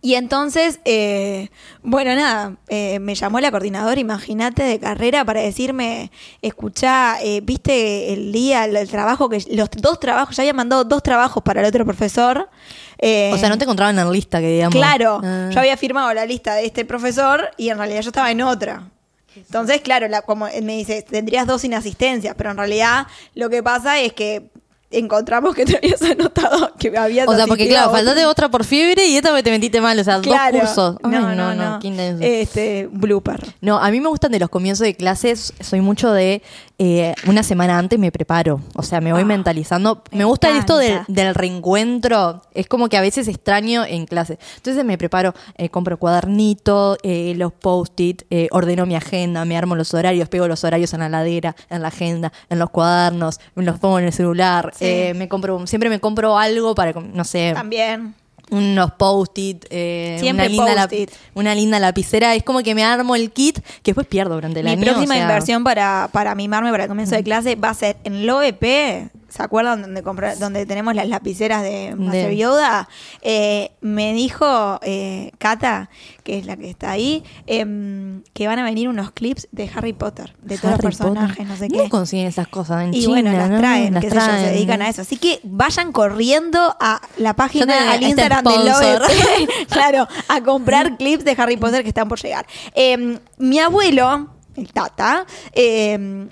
Y 0.00 0.16
entonces, 0.16 0.80
eh, 0.84 1.48
bueno, 1.82 2.14
nada, 2.14 2.56
eh, 2.68 2.98
me 2.98 3.14
llamó 3.14 3.40
la 3.40 3.50
coordinadora, 3.50 3.98
imagínate, 3.98 4.62
de 4.62 4.78
carrera 4.78 5.24
para 5.24 5.40
decirme, 5.40 6.10
escuchá, 6.42 7.16
eh, 7.22 7.40
viste 7.42 8.12
el 8.12 8.30
día, 8.30 8.66
el, 8.66 8.76
el 8.76 8.88
trabajo 8.88 9.30
que, 9.30 9.42
los 9.52 9.70
dos 9.70 9.98
trabajos, 10.00 10.36
ya 10.36 10.42
había 10.42 10.52
mandado 10.52 10.84
dos 10.84 11.02
trabajos 11.02 11.42
para 11.42 11.60
el 11.62 11.66
otro 11.66 11.86
profesor. 11.86 12.50
eh, 12.98 13.30
O 13.32 13.38
sea, 13.38 13.48
no 13.48 13.56
te 13.56 13.64
encontraban 13.64 13.98
en 13.98 14.04
la 14.04 14.12
lista, 14.12 14.40
que 14.40 14.48
digamos. 14.52 14.74
Claro, 14.74 15.20
Ah. 15.24 15.48
yo 15.50 15.58
había 15.60 15.76
firmado 15.78 16.12
la 16.12 16.26
lista 16.26 16.54
de 16.54 16.66
este 16.66 16.84
profesor 16.84 17.50
y 17.56 17.70
en 17.70 17.78
realidad 17.78 18.02
yo 18.02 18.10
estaba 18.10 18.30
en 18.30 18.42
otra. 18.42 18.90
Entonces, 19.36 19.80
claro, 19.80 20.06
la- 20.08 20.22
como 20.22 20.46
me 20.62 20.76
dice, 20.76 21.02
tendrías 21.02 21.46
dos 21.46 21.64
inasistencias, 21.64 22.34
pero 22.36 22.50
en 22.50 22.56
realidad 22.58 23.06
lo 23.34 23.48
que 23.50 23.62
pasa 23.62 23.98
es 24.00 24.12
que 24.12 24.50
encontramos 24.98 25.54
que 25.54 25.64
te 25.64 25.76
habías 25.76 26.02
anotado 26.10 26.72
que 26.78 26.96
habías 26.96 27.28
O 27.28 27.34
sea, 27.34 27.46
porque 27.46 27.68
claro, 27.68 27.90
faltaste 27.90 28.26
otra 28.26 28.48
por 28.50 28.64
fiebre 28.64 29.06
y 29.06 29.16
esta 29.16 29.32
vez 29.32 29.44
te 29.44 29.50
metiste 29.50 29.80
mal. 29.80 29.98
O 29.98 30.04
sea, 30.04 30.20
Claro. 30.20 30.58
dos 30.58 30.66
cursos. 30.68 30.96
Ay, 31.02 31.10
No, 31.10 31.34
no, 31.34 31.54
no. 31.54 31.78
intenso. 31.82 32.22
Este, 32.24 32.88
blooper. 32.90 33.44
No, 33.60 33.78
a 33.78 33.90
mí 33.90 34.00
me 34.00 34.08
gustan 34.08 34.32
de 34.32 34.38
los 34.38 34.48
comienzos 34.48 34.84
de 34.84 34.94
clases, 34.94 35.52
soy 35.60 35.80
mucho 35.80 36.12
de 36.12 36.42
eh, 36.78 37.14
una 37.28 37.42
semana 37.44 37.78
antes 37.78 37.98
me 38.00 38.10
preparo, 38.10 38.60
o 38.74 38.82
sea, 38.82 39.00
me 39.00 39.12
voy 39.12 39.22
Ah, 39.22 39.26
mentalizando. 39.26 40.02
Me, 40.10 40.18
me 40.18 40.24
gusta 40.24 40.56
esto 40.58 40.76
del, 40.76 41.00
del 41.06 41.34
reencuentro, 41.34 42.42
es 42.52 42.66
como 42.66 42.88
que 42.88 42.96
a 42.96 43.00
veces 43.00 43.28
extraño 43.28 43.84
en 43.84 44.06
clase. 44.06 44.38
Entonces 44.56 44.84
me 44.84 44.98
preparo, 44.98 45.34
eh, 45.56 45.68
compro 45.68 45.98
cuadernito, 45.98 46.96
eh, 47.02 47.34
los 47.36 47.52
post-it, 47.52 48.22
eh, 48.30 48.48
ordeno 48.50 48.86
mi 48.86 48.96
agenda, 48.96 49.44
me 49.44 49.56
armo 49.56 49.76
los 49.76 49.94
horarios, 49.94 50.28
pego 50.28 50.48
los 50.48 50.64
horarios 50.64 50.92
en 50.94 51.00
la 51.00 51.08
ladera, 51.08 51.54
en 51.70 51.82
la 51.82 51.88
agenda, 51.88 52.32
en 52.50 52.58
los 52.58 52.70
cuadernos, 52.70 53.38
me 53.54 53.64
los 53.64 53.78
pongo 53.78 53.98
en 53.98 54.06
el 54.06 54.12
celular, 54.12 54.72
Sí. 54.76 54.83
Eh, 54.84 55.14
me 55.14 55.28
compro, 55.28 55.66
siempre 55.66 55.88
me 55.90 56.00
compro 56.00 56.38
algo 56.38 56.74
para, 56.74 56.92
no 56.92 57.24
sé, 57.24 57.52
También. 57.54 58.14
unos 58.50 58.92
post-it, 58.92 59.64
eh, 59.70 60.20
una, 60.30 60.44
post-it. 60.44 61.10
una 61.34 61.54
linda 61.54 61.78
lapicera. 61.78 62.34
Es 62.34 62.42
como 62.42 62.62
que 62.62 62.74
me 62.74 62.84
armo 62.84 63.16
el 63.16 63.30
kit 63.32 63.58
que 63.58 63.90
después 63.92 64.06
pierdo 64.06 64.34
durante 64.34 64.60
el 64.60 64.66
Mi 64.66 64.72
año. 64.72 64.82
próxima 64.82 65.14
o 65.14 65.16
sea, 65.16 65.22
inversión 65.22 65.64
para, 65.64 66.08
para 66.12 66.34
mimarme 66.34 66.70
para 66.70 66.84
el 66.84 66.88
comienzo 66.88 67.14
de 67.14 67.22
clase 67.22 67.56
va 67.56 67.70
a 67.70 67.74
ser 67.74 67.96
en 68.04 68.14
el 68.14 68.30
OEP. 68.30 69.10
¿Se 69.34 69.42
acuerdan 69.42 69.82
donde 69.82 70.02
compra- 70.04 70.36
donde 70.36 70.64
tenemos 70.66 70.94
las 70.94 71.08
lapiceras 71.08 71.62
de 71.62 71.94
Master 71.96 72.32
Yoda? 72.34 72.88
Eh, 73.22 73.72
me 73.80 74.12
dijo 74.12 74.78
eh, 74.82 75.32
Cata, 75.38 75.90
que 76.22 76.38
es 76.38 76.46
la 76.46 76.56
que 76.56 76.70
está 76.70 76.90
ahí, 76.92 77.24
em, 77.46 78.22
que 78.32 78.46
van 78.46 78.58
a 78.58 78.64
venir 78.64 78.88
unos 78.88 79.10
clips 79.10 79.48
de 79.52 79.68
Harry 79.74 79.92
Potter, 79.92 80.34
de 80.42 80.56
todos 80.58 80.72
los 80.72 80.80
personajes, 80.80 81.36
Potter. 81.36 81.46
no 81.46 81.56
sé 81.56 81.68
¿Dónde 81.68 81.84
qué. 81.84 81.90
consiguen 81.90 82.26
esas 82.26 82.48
cosas? 82.48 82.84
En 82.84 82.94
Y 82.94 83.00
China, 83.00 83.08
bueno, 83.08 83.32
las 83.32 83.50
¿no? 83.50 83.58
traen, 83.58 83.94
Las 83.94 84.02
qué 84.04 84.10
sé 84.10 84.14
yo, 84.16 84.20
se 84.22 84.26
traen. 84.28 84.46
dedican 84.54 84.82
a 84.82 84.88
eso. 84.88 85.02
Así 85.02 85.16
que 85.16 85.40
vayan 85.42 85.90
corriendo 85.92 86.76
a 86.80 87.00
la 87.16 87.34
página, 87.34 87.66
te- 87.66 87.72
al 87.72 87.94
este 87.94 88.04
Instagram 88.06 88.44
de. 88.44 88.58
Lovet, 88.70 89.00
claro, 89.68 90.06
a 90.28 90.40
comprar 90.42 90.96
clips 90.96 91.24
de 91.24 91.34
Harry 91.36 91.56
Potter 91.56 91.82
que 91.82 91.88
están 91.88 92.08
por 92.08 92.20
llegar. 92.20 92.46
Eh, 92.74 93.18
mi 93.38 93.58
abuelo, 93.58 94.28
el 94.56 94.72
Tata, 94.72 95.26
eh, 95.52 96.28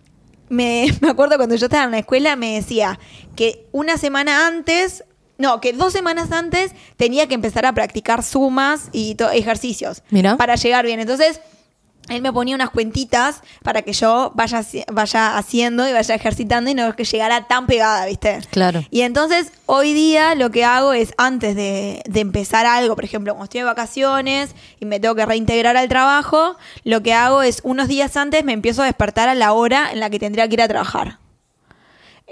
me, 0.52 0.86
me 1.00 1.10
acuerdo 1.10 1.36
cuando 1.36 1.56
yo 1.56 1.66
estaba 1.66 1.84
en 1.84 1.90
la 1.92 1.98
escuela, 1.98 2.36
me 2.36 2.54
decía 2.54 2.98
que 3.34 3.66
una 3.72 3.96
semana 3.98 4.46
antes, 4.46 5.04
no, 5.38 5.60
que 5.60 5.72
dos 5.72 5.92
semanas 5.92 6.30
antes 6.30 6.72
tenía 6.96 7.26
que 7.26 7.34
empezar 7.34 7.66
a 7.66 7.72
practicar 7.72 8.22
sumas 8.22 8.88
y 8.92 9.16
ejercicios 9.32 10.02
Mira. 10.10 10.36
para 10.36 10.54
llegar 10.56 10.84
bien. 10.84 11.00
Entonces, 11.00 11.40
él 12.08 12.20
me 12.20 12.32
ponía 12.32 12.54
unas 12.54 12.70
cuentitas 12.70 13.42
para 13.62 13.82
que 13.82 13.92
yo 13.92 14.32
vaya, 14.34 14.62
vaya 14.92 15.36
haciendo 15.36 15.88
y 15.88 15.92
vaya 15.92 16.14
ejercitando 16.14 16.70
y 16.70 16.74
no 16.74 16.94
que 16.96 17.04
llegara 17.04 17.46
tan 17.46 17.66
pegada, 17.66 18.06
¿viste? 18.06 18.40
Claro. 18.50 18.84
Y 18.90 19.02
entonces 19.02 19.52
hoy 19.66 19.92
día 19.92 20.34
lo 20.34 20.50
que 20.50 20.64
hago 20.64 20.92
es 20.92 21.14
antes 21.16 21.54
de, 21.54 22.02
de 22.04 22.20
empezar 22.20 22.66
algo, 22.66 22.94
por 22.96 23.04
ejemplo, 23.04 23.32
cuando 23.32 23.44
estoy 23.44 23.60
de 23.60 23.66
vacaciones 23.66 24.54
y 24.80 24.84
me 24.84 24.98
tengo 25.00 25.14
que 25.14 25.24
reintegrar 25.24 25.76
al 25.76 25.88
trabajo, 25.88 26.56
lo 26.84 27.02
que 27.02 27.14
hago 27.14 27.42
es 27.42 27.60
unos 27.62 27.88
días 27.88 28.16
antes 28.16 28.44
me 28.44 28.52
empiezo 28.52 28.82
a 28.82 28.86
despertar 28.86 29.28
a 29.28 29.34
la 29.34 29.52
hora 29.52 29.90
en 29.92 30.00
la 30.00 30.10
que 30.10 30.18
tendría 30.18 30.48
que 30.48 30.54
ir 30.54 30.62
a 30.62 30.68
trabajar. 30.68 31.18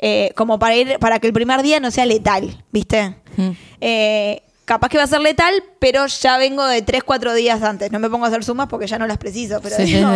Eh, 0.03 0.33
como 0.35 0.59
para 0.59 0.77
ir, 0.77 0.99
para 0.99 1.19
que 1.19 1.27
el 1.27 1.33
primer 1.33 1.62
día 1.62 1.79
no 1.79 1.91
sea 1.91 2.07
letal, 2.07 2.65
¿viste? 2.73 3.17
Mm. 3.37 3.50
Eh, 3.81 4.43
capaz 4.71 4.89
que 4.89 4.99
va 4.99 5.03
a 5.03 5.09
ser 5.09 5.21
letal, 5.21 5.53
pero 5.81 6.07
ya 6.07 6.39
vengo 6.39 6.65
de 6.65 6.81
3, 6.81 7.03
4 7.03 7.35
días 7.35 7.61
antes. 7.65 7.91
No 7.91 7.99
me 7.99 8.09
pongo 8.09 8.25
a 8.25 8.29
hacer 8.29 8.45
sumas 8.45 8.69
porque 8.69 8.87
ya 8.87 9.00
no 9.00 9.07
las 9.09 9.19
preciso, 9.19 9.59
pero 9.61 9.75
Sí, 9.75 9.83
digo, 9.83 10.09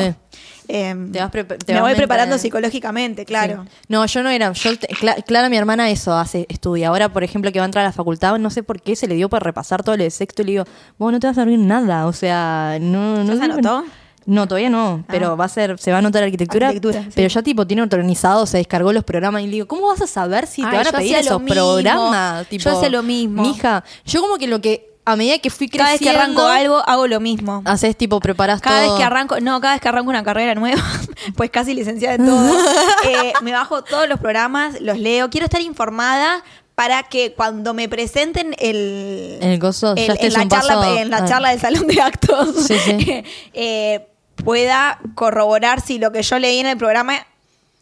em, 0.68 1.10
Te 1.10 1.18
vas 1.18 1.32
te 1.32 1.42
me 1.72 1.80
vas 1.80 1.82
voy 1.82 1.94
preparando 1.96 2.34
mental- 2.34 2.38
psicológicamente, 2.40 3.24
claro. 3.24 3.64
Sí. 3.64 3.70
No, 3.88 4.06
yo 4.06 4.22
no 4.22 4.30
era. 4.30 4.52
Yo, 4.52 4.78
te- 4.78 4.86
Cla- 4.94 5.24
Clara, 5.24 5.48
mi 5.48 5.56
hermana, 5.56 5.90
eso 5.90 6.14
hace, 6.16 6.46
estudia. 6.48 6.86
Ahora, 6.88 7.08
por 7.08 7.24
ejemplo, 7.24 7.50
que 7.50 7.58
va 7.58 7.64
a 7.64 7.66
entrar 7.66 7.84
a 7.84 7.88
la 7.88 7.92
facultad, 7.92 8.38
no 8.38 8.48
sé 8.50 8.62
por 8.62 8.80
qué 8.80 8.94
se 8.94 9.08
le 9.08 9.16
dio 9.16 9.28
por 9.28 9.42
repasar 9.42 9.82
todo 9.82 9.96
el 9.96 10.08
sexto 10.12 10.42
y 10.42 10.44
le 10.44 10.52
digo, 10.52 10.64
vos 10.98 11.10
no 11.10 11.18
te 11.18 11.26
vas 11.26 11.36
a 11.36 11.40
servir 11.42 11.58
nada. 11.58 12.06
O 12.06 12.12
sea, 12.12 12.78
no. 12.80 13.24
no 13.24 13.32
¿Ya 13.32 13.38
se 13.38 13.44
anotó? 13.44 13.80
No, 13.82 14.03
todavía 14.26 14.70
no, 14.70 15.04
pero 15.08 15.32
Ah. 15.32 15.34
va 15.34 15.44
a 15.44 15.48
ser, 15.48 15.78
se 15.78 15.90
va 15.90 15.96
a 15.96 16.00
anotar 16.00 16.22
arquitectura, 16.22 16.68
Arquitectura, 16.68 17.04
sí. 17.04 17.10
pero 17.14 17.28
ya 17.28 17.42
tipo 17.42 17.66
tiene 17.66 17.82
organizado, 17.82 18.46
se 18.46 18.58
descargó 18.58 18.92
los 18.92 19.04
programas 19.04 19.42
y 19.42 19.46
le 19.46 19.52
digo, 19.52 19.66
¿cómo 19.68 19.88
vas 19.88 20.00
a 20.02 20.06
saber 20.06 20.46
si 20.46 20.62
Ay, 20.62 20.70
te 20.70 20.76
van 20.76 20.86
a 20.86 20.92
pedir 20.92 21.16
esos 21.16 21.40
mismo. 21.40 21.54
programas? 21.54 22.46
Tipo, 22.48 22.64
Yo 22.64 22.76
hacía 22.76 22.88
lo 22.88 23.02
mismo. 23.02 23.42
Mija, 23.42 23.84
yo 24.04 24.20
como 24.20 24.36
que 24.36 24.46
lo 24.46 24.60
que 24.60 24.90
a 25.06 25.16
medida 25.16 25.38
que 25.38 25.50
fui 25.50 25.68
creciendo, 25.68 25.84
Cada 25.84 25.92
vez 25.92 26.00
que 26.00 26.08
arranco 26.08 26.46
algo, 26.46 26.82
hago 26.88 27.06
lo 27.06 27.20
mismo. 27.20 27.60
haces 27.66 27.94
tipo 27.94 28.20
preparas 28.20 28.62
Cada 28.62 28.80
todo. 28.84 28.92
vez 28.94 28.98
que 28.98 29.04
arranco, 29.04 29.38
no, 29.40 29.60
cada 29.60 29.74
vez 29.74 29.82
que 29.82 29.88
arranco 29.88 30.08
una 30.08 30.22
carrera 30.24 30.54
nueva, 30.54 30.80
pues 31.36 31.50
casi 31.50 31.74
licenciada 31.74 32.14
en 32.14 32.24
todo, 32.24 32.54
eh, 33.08 33.34
me 33.42 33.52
bajo 33.52 33.84
todos 33.84 34.08
los 34.08 34.18
programas, 34.18 34.80
los 34.80 34.98
leo. 34.98 35.28
Quiero 35.28 35.44
estar 35.44 35.60
informada 35.60 36.42
para 36.74 37.02
que 37.04 37.34
cuando 37.34 37.74
me 37.74 37.86
presenten 37.88 38.56
el, 38.58 39.38
El 39.42 39.60
ya 39.60 39.68
el- 39.94 40.10
estés 40.10 40.20
en 40.20 40.32
la 40.32 40.48
charla, 40.48 41.00
en 41.02 41.10
la 41.10 41.24
charla 41.26 41.50
del 41.50 41.60
salón 41.60 41.86
de 41.86 42.00
actos, 42.00 42.66
Sí, 42.66 42.74
sí. 42.78 43.24
eh, 43.52 44.08
pueda 44.36 44.98
corroborar 45.14 45.80
si 45.80 45.98
lo 45.98 46.12
que 46.12 46.22
yo 46.22 46.38
leí 46.38 46.58
en 46.58 46.66
el 46.66 46.76
programa, 46.78 47.26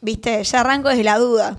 viste, 0.00 0.42
ya 0.44 0.60
arranco 0.60 0.88
desde 0.88 1.04
la 1.04 1.18
duda. 1.18 1.56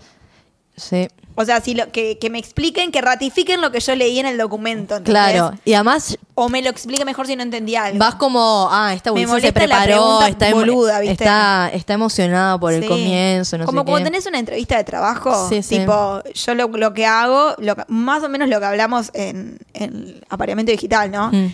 Sí. 0.75 1.07
O 1.35 1.45
sea, 1.45 1.61
si 1.61 1.73
lo, 1.73 1.91
que, 1.91 2.19
que 2.19 2.29
me 2.29 2.37
expliquen, 2.37 2.91
que 2.91 3.01
ratifiquen 3.01 3.59
lo 3.59 3.71
que 3.71 3.79
yo 3.79 3.95
leí 3.95 4.19
en 4.19 4.27
el 4.27 4.37
documento. 4.37 4.97
¿entendés? 4.97 5.31
Claro, 5.31 5.53
y 5.65 5.73
además 5.73 6.15
O 6.35 6.47
me 6.47 6.61
lo 6.61 6.69
explique 6.69 7.03
mejor 7.05 7.25
si 7.25 7.35
no 7.35 7.41
entendí 7.41 7.75
algo. 7.75 7.97
vas 7.97 8.13
como, 8.15 8.67
ah, 8.71 8.93
esta 8.93 9.09
bolsa 9.09 9.39
se 9.39 9.51
preparó, 9.51 10.21
está, 10.21 10.51
boluda, 10.51 10.99
¿viste? 10.99 11.23
está, 11.23 11.71
está 11.73 11.93
emocionada 11.93 12.59
por 12.59 12.71
el 12.73 12.85
comienzo, 12.87 13.57
no 13.57 13.65
Como 13.65 13.81
sé 13.81 13.85
cuando 13.85 14.05
qué. 14.05 14.11
tenés 14.11 14.27
una 14.27 14.37
entrevista 14.37 14.77
de 14.77 14.83
trabajo, 14.83 15.49
Sí, 15.49 15.63
sí. 15.63 15.79
tipo, 15.79 16.21
yo 16.35 16.53
lo, 16.53 16.67
lo 16.67 16.93
que 16.93 17.07
hago, 17.07 17.55
lo 17.57 17.75
más 17.87 18.21
o 18.21 18.29
menos 18.29 18.47
lo 18.47 18.59
que 18.59 18.65
hablamos 18.67 19.09
en, 19.15 19.57
en 19.73 20.21
apareamiento 20.29 20.71
digital, 20.71 21.09
¿no? 21.09 21.31
Mm. 21.31 21.51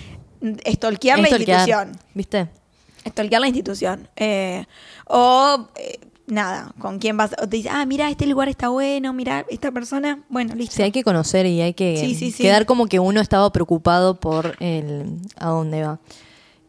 Estolquear 0.66 1.20
la 1.20 1.30
institución. 1.30 1.98
¿Viste? 2.14 2.50
Estolquear 3.04 3.42
la 3.42 3.48
institución. 3.48 4.08
Eh, 4.16 4.66
o, 5.08 5.68
eh, 5.76 6.00
nada, 6.28 6.74
con 6.80 7.00
quién 7.00 7.18
vas. 7.18 7.32
O 7.42 7.48
te 7.48 7.58
dice, 7.58 7.70
ah, 7.72 7.86
mira, 7.86 8.10
este 8.10 8.26
lugar 8.28 8.50
está 8.50 8.70
bueno, 8.70 9.14
mira, 9.14 9.46
esta 9.50 9.72
persona, 9.72 10.20
bueno, 10.30 10.56
listo. 10.56 10.76
Sí, 10.76 10.84
hay 10.84 10.92
que 10.92 11.04
conocer 11.04 11.46
y 11.46 11.62
hay 11.62 11.74
que 11.74 11.98
Sí, 11.98 12.16
sí, 12.16 12.32
sí. 12.32 12.44
quedar 12.44 12.66
como 12.66 12.88
que 12.88 13.00
uno 13.00 13.22
estaba 13.22 13.52
preocupado 13.52 14.20
por 14.20 14.56
el 14.60 15.18
a 15.38 15.50
dónde 15.50 15.84
va. 15.84 16.00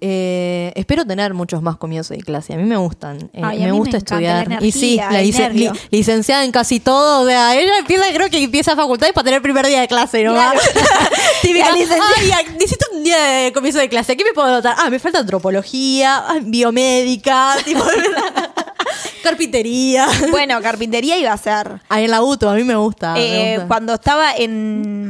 Eh, 0.02 0.72
espero 0.76 1.04
tener 1.04 1.34
muchos 1.34 1.60
más 1.60 1.76
comienzos 1.76 2.16
de 2.16 2.22
clase. 2.22 2.54
A 2.54 2.56
mí 2.56 2.64
me 2.64 2.76
gustan. 2.78 3.18
Eh, 3.34 3.40
Ay, 3.44 3.58
me 3.60 3.72
gusta 3.72 3.98
estudiar. 3.98 4.62
y 4.62 4.72
sí, 4.72 4.96
la 4.96 5.10
nervio. 5.10 5.72
li- 5.72 5.80
licenciada 5.90 6.44
en 6.44 6.52
casi 6.52 6.80
todo. 6.80 7.22
O 7.22 7.26
sea, 7.26 7.54
ella 7.58 7.78
empieza, 7.78 8.04
creo 8.14 8.30
que 8.30 8.42
empieza 8.42 8.74
facultades 8.74 9.12
para 9.12 9.24
tener 9.24 9.36
el 9.38 9.42
primer 9.42 9.66
día 9.66 9.80
de 9.82 9.88
clase, 9.88 10.24
¿no? 10.24 10.32
Claro. 10.32 10.58
Típica, 11.42 11.66
Ay, 11.72 12.44
necesito 12.58 12.86
un 12.94 13.04
día 13.04 13.22
de 13.22 13.52
comienzo 13.52 13.78
de 13.78 13.88
clase. 13.90 14.16
¿Qué 14.16 14.24
me 14.24 14.32
puedo 14.32 14.48
anotar? 14.48 14.74
Ah, 14.78 14.88
me 14.88 14.98
falta 14.98 15.18
antropología, 15.18 16.24
ay, 16.28 16.40
biomédica, 16.44 17.56
tipo, 17.64 17.82
carpintería. 19.22 20.06
Bueno, 20.30 20.60
carpintería 20.62 21.18
iba 21.18 21.32
a 21.32 21.36
ser. 21.36 21.80
Ahí 21.88 22.04
en 22.04 22.10
la 22.10 22.22
UTO, 22.22 22.48
a 22.48 22.54
mí 22.54 22.64
me 22.64 22.76
gusta. 22.76 23.14
me 23.14 23.20
Eh, 23.24 23.54
gusta. 23.56 23.68
cuando 23.68 23.94
estaba 23.94 24.32
en, 24.34 25.09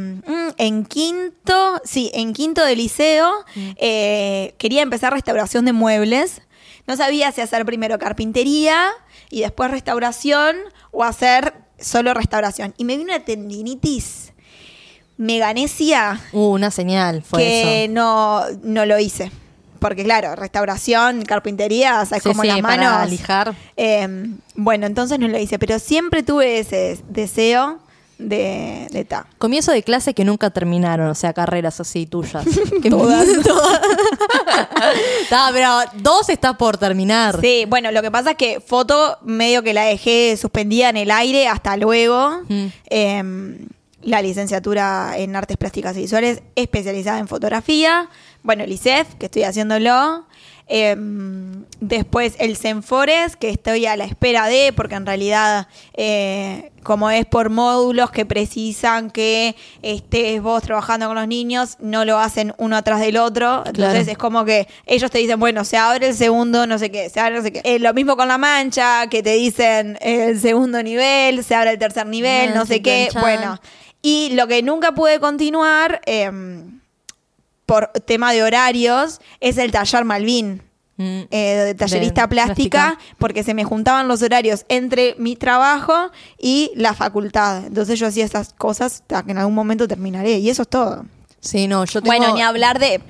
en 0.59 0.85
quinto, 0.85 1.81
sí, 1.85 2.11
en 2.15 2.33
quinto 2.33 2.65
de 2.65 2.77
liceo, 2.77 3.33
Mm. 3.55 3.71
eh, 3.77 4.55
quería 4.59 4.83
empezar 4.83 5.13
restauración 5.13 5.65
de 5.65 5.73
muebles. 5.73 6.43
No 6.87 6.97
sabía 6.97 7.31
si 7.33 7.41
hacer 7.41 7.65
primero 7.65 7.99
carpintería 7.99 8.89
y 9.31 9.41
después 9.43 9.71
restauración 9.71 10.57
o 10.91 11.05
hacer 11.05 11.55
solo 11.79 12.15
restauración. 12.15 12.75
Y 12.79 12.85
me 12.85 12.97
vino 12.97 13.13
una 13.15 13.25
tendinitis 13.25 14.33
meganesia 15.17 16.21
Uh, 16.33 16.53
una 16.53 16.71
señal 16.71 17.23
fue 17.23 17.41
que 17.41 17.85
eso. 17.85 17.93
no, 17.93 18.43
no 18.63 18.87
lo 18.87 18.99
hice. 18.99 19.31
Porque 19.79 20.05
claro, 20.05 20.37
restauración, 20.37 21.23
carpintería, 21.25 22.05
sabes 22.05 22.23
Sí, 22.23 22.29
como 22.29 22.43
sí, 22.43 22.49
las 22.49 22.61
para 22.61 22.91
manos. 22.91 23.11
lijar. 23.11 23.55
Eh, 23.79 24.07
bueno, 24.55 24.87
entonces 24.87 25.19
no 25.19 25.27
lo 25.29 25.39
hice, 25.39 25.59
pero 25.59 25.79
siempre 25.79 26.23
tuve 26.23 26.59
ese 26.59 26.99
deseo 27.09 27.79
de, 28.29 28.87
de 28.91 29.05
ta. 29.05 29.27
Comienzo 29.39 29.73
de 29.73 29.83
clase 29.83 30.15
que 30.15 30.25
nunca 30.25 30.51
terminaron, 30.51 31.09
o 31.09 31.15
sea, 31.15 31.33
carreras 31.33 31.81
así 31.81 32.07
tuyas. 32.07 32.45
Que- 32.83 32.91
Todas. 32.91 33.27
Todas. 33.45 33.81
Ta, 35.29 35.51
pero 35.53 35.69
dos 35.95 36.29
está 36.29 36.57
por 36.57 36.77
terminar. 36.79 37.41
Sí, 37.41 37.65
bueno, 37.69 37.91
lo 37.93 38.03
que 38.03 38.11
pasa 38.11 38.33
es 38.33 38.37
que 38.37 38.61
foto 38.61 39.19
medio 39.23 39.63
que 39.63 39.75
la 39.75 39.85
dejé 39.85 40.37
suspendida 40.37 40.89
en 40.91 40.97
el 40.97 41.11
aire 41.11 41.49
hasta 41.49 41.77
luego. 41.77 42.43
Mm. 42.49 42.67
Eh, 42.91 43.67
la 44.03 44.23
licenciatura 44.23 45.13
en 45.19 45.37
artes 45.37 45.59
plásticas 45.59 45.95
y 45.99 46.01
visuales 46.03 46.41
especializada 46.57 47.19
en 47.19 47.29
fotografía. 47.29 48.09
Bueno, 48.43 48.65
el 48.65 48.73
ICEF, 48.73 49.15
que 49.17 49.27
estoy 49.27 49.43
haciéndolo. 49.43 50.25
Eh, 50.73 50.95
después 51.81 52.35
el 52.39 52.57
Senfores, 52.57 53.35
que 53.37 53.49
estoy 53.49 53.87
a 53.87 53.97
la 53.97 54.05
espera 54.05 54.47
de, 54.47 54.73
porque 54.73 54.95
en 54.95 55.05
realidad, 55.05 55.67
eh, 55.95 56.71
como 56.85 57.11
es 57.11 57.27
por 57.27 57.51
módulos 57.51 58.11
que 58.13 58.25
precisan 58.25 59.11
que 59.11 59.57
estés 59.83 60.41
vos 60.41 60.63
trabajando 60.63 61.07
con 61.09 61.17
los 61.17 61.27
niños, 61.27 61.77
no 61.81 62.05
lo 62.05 62.19
hacen 62.19 62.55
uno 62.59 62.77
atrás 62.77 63.01
del 63.01 63.17
otro. 63.17 63.65
Entonces 63.67 63.75
Claro. 64.05 64.11
es 64.13 64.19
como 64.19 64.45
que 64.45 64.69
ellos 64.87 65.11
te 65.11 65.19
dicen, 65.19 65.41
bueno, 65.41 65.65
se 65.65 65.77
abre 65.77 66.09
el 66.09 66.15
segundo, 66.15 66.67
no 66.69 66.79
sé 66.79 66.91
qué, 66.91 67.09
se 67.11 67.19
abre 67.19 67.37
no 67.37 67.43
sé 67.43 67.53
qué. 67.53 67.61
Eh, 67.65 67.79
lo 67.81 67.93
mismo 67.93 68.17
con 68.17 68.29
la 68.29 68.39
mancha, 68.39 69.09
que 69.09 69.23
te 69.23 69.33
dicen 69.35 69.99
el 70.01 70.39
segundo 70.41 70.83
nivel, 70.83 71.43
se 71.43 71.55
abre 71.57 71.73
el 71.73 71.79
tercer 71.79 72.07
nivel, 72.07 72.51
Ah, 72.51 72.55
no 72.55 72.65
sé 72.67 72.75
chan, 72.77 72.83
qué. 72.85 73.09
Bueno, 73.21 73.61
y 74.03 74.31
lo 74.35 74.47
que 74.47 74.63
nunca 74.63 74.93
pude 74.93 75.19
continuar 75.19 76.01
eh, 76.07 76.31
por 77.71 77.89
tema 78.05 78.33
de 78.33 78.43
horarios 78.43 79.21
es 79.39 79.57
el 79.57 79.71
taller 79.71 80.05
Malvin. 80.05 80.63
Mm. 80.97 81.23
eh, 81.31 81.57
de 81.65 81.75
tallerista 81.75 82.23
De 82.23 82.29
plástica, 82.29 82.89
plástica. 82.89 83.17
porque 83.17 83.43
se 83.43 83.55
me 83.55 83.65
juntaban 83.65 84.07
los 84.07 84.21
horarios 84.23 84.67
entre 84.69 85.15
mi 85.17 85.35
trabajo 85.35 86.11
y 86.37 86.73
la 86.75 86.93
facultad. 86.93 87.65
Entonces 87.65 87.99
yo 87.99 88.09
hacía 88.09 88.27
esas 88.27 88.53
cosas 88.53 88.95
hasta 88.97 89.23
que 89.23 89.31
en 89.31 89.39
algún 89.39 89.55
momento 89.55 89.89
terminaré. 89.89 90.39
Y 90.39 90.51
eso 90.51 90.63
es 90.63 90.69
todo. 90.69 91.07
Sí, 91.41 91.69
no, 91.69 91.87
yo 91.87 92.03
tengo... 92.03 92.15
Bueno, 92.15 92.35
ni 92.35 92.43
hablar 92.43 92.79
de 92.79 93.01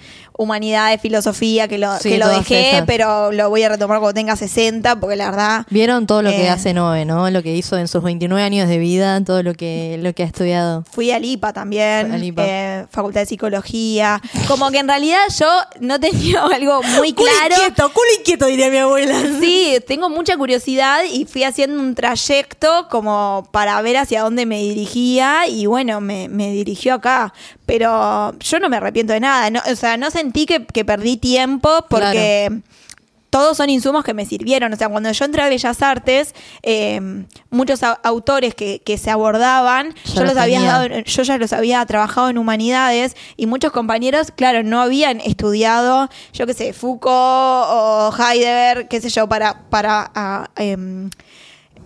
humanidades, 0.42 1.00
filosofía, 1.00 1.68
que 1.68 1.76
lo, 1.78 1.96
Sí, 1.98 2.08
que 2.10 2.18
lo 2.18 2.28
dejé, 2.28 2.70
esas. 2.70 2.86
pero 2.86 3.30
lo 3.32 3.50
voy 3.50 3.62
a 3.62 3.68
retomar 3.68 3.98
cuando 4.00 4.14
tenga 4.14 4.36
60, 4.36 4.96
porque 4.98 5.16
la 5.16 5.30
verdad... 5.30 5.66
Vieron 5.70 6.06
todo 6.06 6.22
lo 6.22 6.30
que 6.30 6.44
Eh. 6.46 6.48
hace 6.48 6.72
Noé, 6.72 7.04
¿no? 7.04 7.28
Lo 7.30 7.42
que 7.42 7.54
hizo 7.54 7.76
en 7.76 7.88
sus 7.88 8.02
29 8.02 8.42
años 8.42 8.68
de 8.68 8.78
vida, 8.78 9.22
todo 9.22 9.42
lo 9.42 9.54
que, 9.54 9.98
lo 10.00 10.14
que 10.14 10.22
ha 10.22 10.26
estudiado. 10.26 10.84
Fui 10.90 11.10
al 11.10 11.24
IPA 11.24 11.52
también, 11.52 12.12
Al 12.12 12.24
IPA. 12.24 12.42
eh, 12.46 12.86
Facultad 12.90 13.20
de 13.20 13.26
Psicología. 13.26 14.20
Como 14.48 14.70
que 14.70 14.78
en 14.78 14.88
realidad 14.88 15.18
yo 15.38 15.46
no 15.80 16.00
tenía 16.00 16.42
algo 16.54 16.82
muy 16.82 17.12
claro. 17.12 17.56
culo 17.76 18.06
inquieto, 18.18 18.46
diría 18.46 18.70
mi 18.70 18.78
abuela. 18.78 19.20
Sí, 19.40 19.76
tengo 19.86 20.08
mucha 20.08 20.36
curiosidad 20.36 21.00
y 21.12 21.26
fui 21.26 21.44
haciendo 21.44 21.78
un 21.80 21.94
trayecto 21.94 22.88
como 22.90 23.46
para 23.52 23.80
ver 23.82 23.98
hacia 23.98 24.22
dónde 24.22 24.46
me 24.46 24.58
dirigía 24.60 25.46
y 25.48 25.66
bueno, 25.66 26.00
me, 26.00 26.28
me 26.28 26.50
dirigió 26.52 26.94
acá. 26.94 27.32
Pero 27.66 28.36
yo 28.40 28.58
no 28.58 28.68
me 28.68 28.78
arrepiento 28.78 29.12
de 29.12 29.20
nada. 29.20 29.48
No, 29.50 29.60
o 29.70 29.76
sea, 29.76 29.96
no 29.96 30.10
sentí 30.10 30.29
que, 30.32 30.66
que 30.66 30.84
perdí 30.84 31.16
tiempo 31.16 31.84
porque 31.88 32.62
todos 33.30 33.56
son 33.58 33.70
insumos 33.70 34.02
que 34.02 34.12
me 34.12 34.26
sirvieron. 34.26 34.72
O 34.72 34.76
sea, 34.76 34.88
cuando 34.88 35.12
yo 35.12 35.24
entré 35.24 35.40
a 35.42 35.48
Bellas 35.48 35.82
Artes, 35.82 36.34
eh, 36.64 37.00
muchos 37.50 37.80
au- 37.84 37.96
autores 38.02 38.56
que, 38.56 38.80
que 38.84 38.98
se 38.98 39.08
abordaban, 39.08 39.94
yo, 40.04 40.24
los 40.24 40.36
había 40.36 40.60
dado- 40.66 40.88
yo 41.04 41.22
ya 41.22 41.38
los 41.38 41.52
había 41.52 41.86
trabajado 41.86 42.28
en 42.28 42.38
humanidades 42.38 43.14
y 43.36 43.46
muchos 43.46 43.70
compañeros, 43.70 44.32
claro, 44.34 44.64
no 44.64 44.80
habían 44.80 45.20
estudiado, 45.20 46.08
yo 46.32 46.44
qué 46.46 46.54
sé, 46.54 46.72
Foucault 46.72 47.12
o 47.70 48.12
Heidegger, 48.18 48.88
qué 48.88 49.00
sé 49.00 49.08
yo, 49.10 49.28
para, 49.28 49.62
para 49.70 50.10
ah, 50.16 50.50
em, 50.56 51.10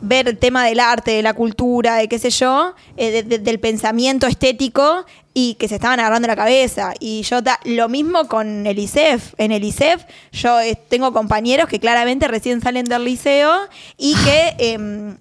ver 0.00 0.28
el 0.28 0.38
tema 0.38 0.64
del 0.64 0.80
arte, 0.80 1.10
de 1.12 1.22
la 1.22 1.34
cultura, 1.34 1.96
de 1.96 2.08
qué 2.08 2.18
sé 2.18 2.30
yo, 2.30 2.74
eh, 2.96 3.10
de- 3.10 3.22
de- 3.22 3.38
del 3.38 3.60
pensamiento 3.60 4.26
estético 4.26 5.04
y 5.36 5.54
que 5.56 5.66
se 5.68 5.74
estaban 5.74 5.98
agarrando 5.98 6.28
la 6.28 6.36
cabeza. 6.36 6.94
Y 7.00 7.22
yo 7.22 7.42
ta- 7.42 7.58
lo 7.64 7.88
mismo 7.88 8.28
con 8.28 8.66
el 8.66 8.78
ISEF. 8.78 9.34
En 9.36 9.50
el 9.50 9.64
ISEF 9.64 10.04
yo 10.32 10.60
eh, 10.60 10.78
tengo 10.88 11.12
compañeros 11.12 11.68
que 11.68 11.80
claramente 11.80 12.28
recién 12.28 12.60
salen 12.60 12.84
del 12.84 13.04
liceo 13.04 13.52
y 13.98 14.14
que 14.24 14.54
em, 14.58 15.16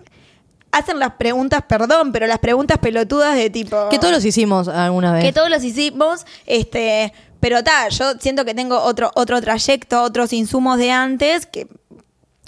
hacen 0.72 1.00
las 1.00 1.14
preguntas, 1.14 1.64
perdón, 1.68 2.12
pero 2.12 2.28
las 2.28 2.40
preguntas 2.40 2.78
pelotudas 2.78 3.36
de 3.36 3.50
tipo... 3.50 3.90
Que 3.90 3.98
todos 4.00 4.14
los 4.14 4.24
hicimos 4.24 4.68
alguna 4.68 5.14
vez. 5.14 5.24
Que 5.24 5.34
todos 5.34 5.50
los 5.50 5.64
hicimos, 5.64 6.26
este, 6.46 7.12
pero 7.40 7.64
ta, 7.64 7.90
yo 7.90 8.14
siento 8.20 8.46
que 8.46 8.54
tengo 8.54 8.80
otro, 8.82 9.12
otro 9.16 9.42
trayecto, 9.42 10.02
otros 10.04 10.32
insumos 10.34 10.78
de 10.78 10.92
antes 10.92 11.46
que 11.48 11.62
yo 11.66 11.68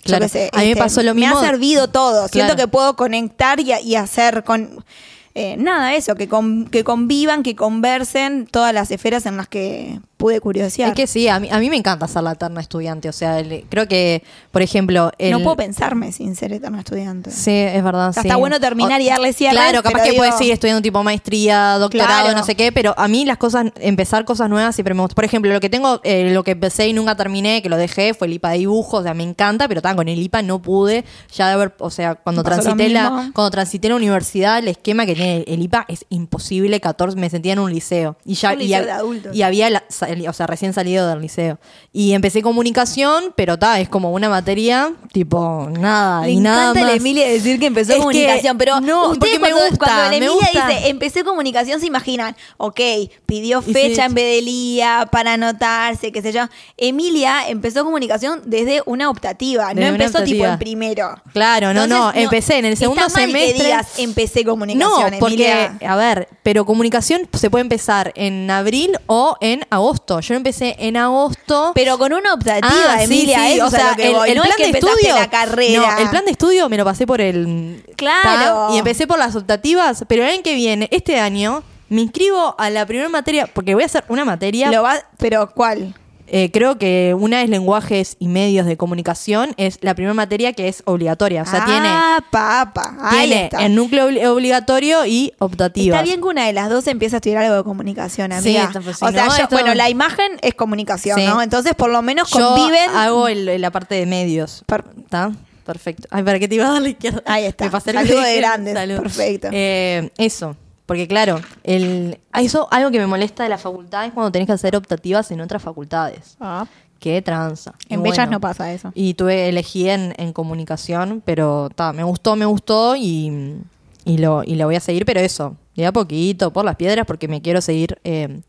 Claro. 0.03 0.25
qué 0.25 0.29
sé, 0.29 0.49
A 0.53 0.59
mí 0.59 0.65
me 0.65 0.71
este, 0.73 0.83
pasó 0.83 1.01
lo 1.01 1.15
mismo. 1.15 1.41
Me 1.41 1.47
ha 1.47 1.49
servido 1.49 1.87
todo. 1.89 2.27
Siento 2.27 2.55
que 2.55 2.67
puedo 2.67 2.95
conectar 2.95 3.59
y, 3.59 3.73
y 3.73 3.95
hacer 3.95 4.43
con 4.43 4.85
eh, 5.35 5.55
nada, 5.57 5.93
eso, 5.95 6.15
que, 6.15 6.27
con- 6.27 6.65
que 6.65 6.83
convivan, 6.83 7.43
que 7.43 7.55
conversen 7.55 8.47
todas 8.47 8.73
las 8.73 8.89
esferas 8.91 9.25
en 9.25 9.37
las 9.37 9.47
que 9.47 9.99
pude 10.17 10.39
curiosear. 10.39 10.89
Es 10.89 10.95
que 10.95 11.07
sí, 11.07 11.27
a 11.27 11.39
mí, 11.39 11.49
a 11.51 11.59
mí 11.59 11.69
me 11.69 11.75
encanta 11.75 12.07
ser 12.07 12.23
la 12.23 12.31
eterna 12.31 12.61
estudiante. 12.61 13.09
O 13.09 13.13
sea, 13.13 13.39
el- 13.39 13.65
creo 13.69 13.87
que, 13.87 14.23
por 14.51 14.61
ejemplo. 14.61 15.11
el- 15.17 15.31
No 15.31 15.41
puedo 15.41 15.57
pensarme 15.57 16.11
sin 16.11 16.35
ser 16.35 16.53
eterno 16.53 16.79
estudiante. 16.79 17.31
Sí, 17.31 17.51
es 17.51 17.83
verdad. 17.83 18.09
O 18.09 18.13
sea, 18.13 18.21
sí. 18.23 18.27
está 18.29 18.37
bueno 18.37 18.59
terminar 18.59 19.01
y 19.01 19.09
darle 19.09 19.33
cierre, 19.33 19.55
Claro, 19.55 19.83
capaz 19.83 20.03
que 20.03 20.11
digo- 20.11 20.21
puedes 20.21 20.35
seguir 20.37 20.53
estudiando 20.53 20.81
tipo 20.81 21.03
maestría, 21.03 21.77
doctorado, 21.77 22.23
Claro. 22.25 22.37
no 22.37 22.45
sé 22.45 22.55
qué, 22.55 22.71
pero 22.71 22.93
a 22.97 23.07
mí 23.07 23.25
las 23.25 23.37
cosas, 23.37 23.65
empezar 23.79 24.25
cosas 24.25 24.49
nuevas 24.49 24.73
siempre 24.75 24.93
me 24.93 25.01
gusta. 25.01 25.15
Por 25.15 25.25
ejemplo, 25.25 25.51
lo 25.51 25.59
que 25.59 25.69
tengo, 25.69 25.99
eh, 26.03 26.31
lo 26.33 26.43
que 26.43 26.51
empecé 26.51 26.87
y 26.87 26.93
nunca 26.93 27.15
terminé, 27.15 27.61
que 27.61 27.69
lo 27.69 27.77
dejé, 27.77 28.13
fue 28.13 28.27
el 28.27 28.33
IPA 28.33 28.51
de 28.51 28.57
dibujo, 28.59 28.97
o 28.97 29.03
sea, 29.03 29.13
me 29.13 29.23
encanta, 29.23 29.67
pero 29.67 29.81
tan 29.81 29.95
con 29.95 30.07
el 30.07 30.19
IPA 30.19 30.41
no 30.43 30.61
pude 30.61 31.03
ya 31.33 31.47
de 31.47 31.53
haber, 31.53 31.73
o 31.79 31.89
sea, 31.89 32.15
cuando 32.15 32.41
transité 32.43 32.89
la, 32.89 33.31
cuando 33.33 33.51
transité 33.51 33.89
la 33.89 33.95
universidad, 33.95 34.59
el 34.59 34.67
esquema 34.69 35.05
que 35.05 35.15
tiene 35.15 35.43
el 35.47 35.61
IPA 35.61 35.85
es 35.89 36.05
imposible, 36.09 36.79
14, 36.79 37.17
me 37.17 37.29
sentía 37.29 37.53
en 37.53 37.59
un 37.59 37.71
liceo. 37.71 38.17
Y 38.25 38.35
ya, 38.35 38.53
Un 38.53 38.61
y, 38.61 38.63
liceo 38.65 38.83
de 38.85 38.91
adultos. 38.91 39.35
y 39.35 39.41
había, 39.41 39.69
la- 39.69 39.83
o 40.27 40.33
sea, 40.33 40.47
recién 40.47 40.73
salido 40.73 41.07
del 41.07 41.21
liceo. 41.21 41.59
Y 41.91 42.13
empecé 42.13 42.41
comunicación, 42.41 43.33
pero 43.35 43.57
ta, 43.57 43.79
es 43.79 43.89
como 43.89 44.11
una 44.11 44.29
materia, 44.29 44.93
tipo, 45.11 45.69
nada, 45.71 46.25
Le 46.25 46.31
y 46.31 46.39
nada 46.39 46.71
encanta 46.71 46.79
a 46.79 46.83
más. 46.83 46.95
Emilia 46.95 47.27
decir 47.27 47.59
que 47.59 47.67
empezó 47.67 47.91
Es 47.91 47.97
que 47.97 48.01
comunicación, 48.01 48.57
pero 48.57 48.79
no, 48.81 49.13
porque 49.19 49.39
me 49.39 49.49
cuando, 49.49 49.69
gusta, 49.69 49.77
cuando 49.77 50.03
la 50.03 50.09
me 50.09 50.17
Emilia 50.17 50.33
gusta. 50.33 50.67
dice 50.67 50.89
empecé 50.89 51.23
comunicación 51.23 51.79
se 51.79 51.87
imaginan, 51.87 52.35
ok, 52.57 52.79
pidió 53.25 53.61
fecha 53.61 54.03
sí. 54.03 54.07
en 54.09 54.13
vez 54.13 54.35
del 54.35 54.45
día 54.45 55.09
para 55.11 55.33
anotarse, 55.33 56.11
qué 56.11 56.21
sé 56.21 56.31
yo. 56.31 56.43
Emilia 56.77 57.49
empezó 57.49 57.83
comunicación 57.83 58.41
desde 58.45 58.81
una 58.85 59.09
optativa, 59.09 59.69
Desde 59.69 59.81
no 59.81 59.95
una 59.95 60.05
empezó 60.05 60.23
tipo 60.23 60.45
en 60.45 60.57
primero. 60.57 61.21
Claro, 61.33 61.73
no, 61.73 61.87
no, 61.87 62.11
empecé 62.13 62.57
en 62.57 62.65
el 62.65 62.77
segundo 62.77 63.05
está 63.05 63.19
mal 63.19 63.27
semestre. 63.27 63.57
Que 63.57 63.63
digas, 63.63 63.99
empecé 63.99 64.43
no, 64.43 64.51
comunicación, 64.51 65.19
porque, 65.19 65.51
Emilia. 65.51 65.91
a 65.91 65.95
ver, 65.95 66.27
pero 66.43 66.65
comunicación 66.65 67.27
se 67.33 67.49
puede 67.49 67.61
empezar 67.61 68.11
en 68.15 68.49
abril 68.49 68.97
o 69.07 69.37
en 69.41 69.65
agosto. 69.69 69.94
Yo 70.21 70.35
empecé 70.35 70.75
en 70.79 70.97
agosto. 70.97 71.71
Pero 71.75 71.97
con 71.97 72.13
una 72.13 72.33
optativa, 72.33 72.67
Ah, 72.89 72.97
sí, 72.99 73.03
Emilia, 73.05 73.39
sí, 73.47 73.53
eso 73.53 73.65
o 73.65 73.67
es 73.67 73.73
a 73.73 73.77
sea, 73.77 73.91
el, 73.97 74.15
el 74.29 74.35
no 74.37 74.43
plan 74.43 74.55
es 74.59 74.65
que 74.65 74.71
de 74.71 74.79
estudio. 74.79 75.15
la 75.15 75.29
carrera. 75.29 75.79
No, 75.81 75.97
el 76.03 76.09
plan 76.09 76.25
de 76.25 76.31
estudio 76.31 76.69
me 76.69 76.77
lo 76.77 76.85
pasé 76.85 77.05
por 77.07 77.21
el. 77.21 77.83
Claro. 77.95 78.67
¿tá? 78.69 78.75
Y 78.75 78.77
empecé 78.77 79.07
por 79.07 79.17
las 79.19 79.35
optativas, 79.35 80.03
pero 80.07 80.23
el 80.23 80.29
año 80.29 80.43
que 80.43 80.55
viene, 80.55 80.87
este 80.91 81.19
año, 81.19 81.63
me 81.89 82.01
inscribo 82.01 82.55
a 82.57 82.69
la 82.69 82.85
primera 82.85 83.09
materia, 83.09 83.47
porque 83.53 83.73
voy 83.73 83.83
a 83.83 83.85
hacer 83.87 84.03
una 84.07 84.25
materia. 84.25 84.71
Lo 84.71 84.83
va- 84.83 85.01
pero 85.17 85.51
¿cuál? 85.51 85.93
Eh, 86.27 86.49
creo 86.51 86.77
que 86.77 87.15
una 87.17 87.41
es 87.43 87.49
lenguajes 87.49 88.15
y 88.19 88.27
medios 88.27 88.65
de 88.65 88.77
comunicación, 88.77 89.53
es 89.57 89.77
la 89.81 89.93
primera 89.93 90.13
materia 90.13 90.53
que 90.53 90.67
es 90.67 90.81
obligatoria. 90.85 91.43
O 91.43 91.45
sea, 91.45 91.65
tiene. 91.65 91.87
Ah, 91.87 92.19
papa. 92.31 92.95
Ahí 93.01 93.27
Tiene 93.27 93.43
está. 93.45 93.65
el 93.65 93.75
núcleo 93.75 94.09
obli- 94.09 94.25
obligatorio 94.27 95.05
y 95.05 95.33
optativas. 95.39 95.95
Está 95.99 96.03
bien 96.03 96.21
que 96.21 96.27
una 96.27 96.45
de 96.47 96.53
las 96.53 96.69
dos 96.69 96.87
empiece 96.87 97.15
a 97.15 97.17
estudiar 97.17 97.43
algo 97.43 97.55
de 97.57 97.63
comunicación, 97.63 98.31
Sí, 98.31 98.37
amiga. 98.37 98.63
esto, 98.65 98.81
pues, 98.81 98.97
sí, 98.97 99.05
o 99.05 99.11
sea, 99.11 99.25
¿no? 99.25 99.37
yo- 99.37 99.43
Esto- 99.43 99.55
bueno, 99.55 99.75
la 99.75 99.89
imagen 99.89 100.31
es 100.41 100.53
comunicación, 100.55 101.19
Sí. 101.19 101.25
¿no? 101.25 101.41
Entonces, 101.41 101.73
por 101.75 101.89
lo 101.89 102.01
menos 102.01 102.29
Yo 102.31 102.39
conviven. 102.55 102.89
hago 102.95 103.27
el- 103.27 103.61
la 103.61 103.71
parte 103.71 103.95
de 103.95 104.05
medios. 104.05 104.63
¿Está? 104.97 105.31
Perfecto. 105.65 106.07
Ay, 106.11 106.23
¿para 106.23 106.37
qué 106.39 106.47
te 106.47 106.55
iba 106.55 106.67
a 106.67 106.71
dar 106.73 106.81
la 106.81 106.89
izquierda? 106.89 107.23
Ahí 107.25 107.45
está. 107.45 107.65
Me 107.65 107.71
pasé 107.71 107.89
el 107.91 107.97
Saludo 107.97 108.21
de 108.21 108.37
grandes. 108.37 108.73
Salud. 108.75 108.97
Perfecto. 108.97 109.47
Eh, 109.51 110.11
eso. 110.17 110.55
Porque 110.85 111.07
claro, 111.07 111.39
el, 111.63 112.19
eso 112.33 112.67
algo 112.71 112.91
que 112.91 112.99
me 112.99 113.07
molesta 113.07 113.43
de 113.43 113.49
la 113.49 113.57
facultad 113.57 114.05
es 114.05 114.13
cuando 114.13 114.31
tenés 114.31 114.45
que 114.45 114.53
hacer 114.53 114.75
optativas 114.75 115.31
en 115.31 115.41
otras 115.41 115.61
facultades. 115.61 116.37
Ah, 116.39 116.65
Qué 116.99 117.21
tranza. 117.21 117.73
En 117.89 117.99
bueno. 117.99 118.11
Bellas 118.11 118.29
no 118.29 118.39
pasa 118.39 118.73
eso. 118.73 118.91
Y 118.95 119.13
tuve, 119.13 119.49
elegí 119.49 119.89
en, 119.89 120.13
en 120.17 120.33
comunicación, 120.33 121.21
pero 121.23 121.69
ta, 121.69 121.93
me 121.93 122.03
gustó, 122.03 122.35
me 122.35 122.45
gustó 122.45 122.95
y, 122.95 123.57
y 124.05 124.17
lo, 124.17 124.43
y 124.43 124.55
lo 124.55 124.65
voy 124.65 124.75
a 124.75 124.79
seguir, 124.79 125.05
pero 125.05 125.19
eso, 125.19 125.55
de 125.75 125.85
a 125.85 125.91
poquito, 125.91 126.51
por 126.51 126.65
las 126.65 126.77
piedras, 126.77 127.05
porque 127.05 127.27
me 127.27 127.41
quiero 127.41 127.61
seguir, 127.61 127.99
eh, 128.03 128.41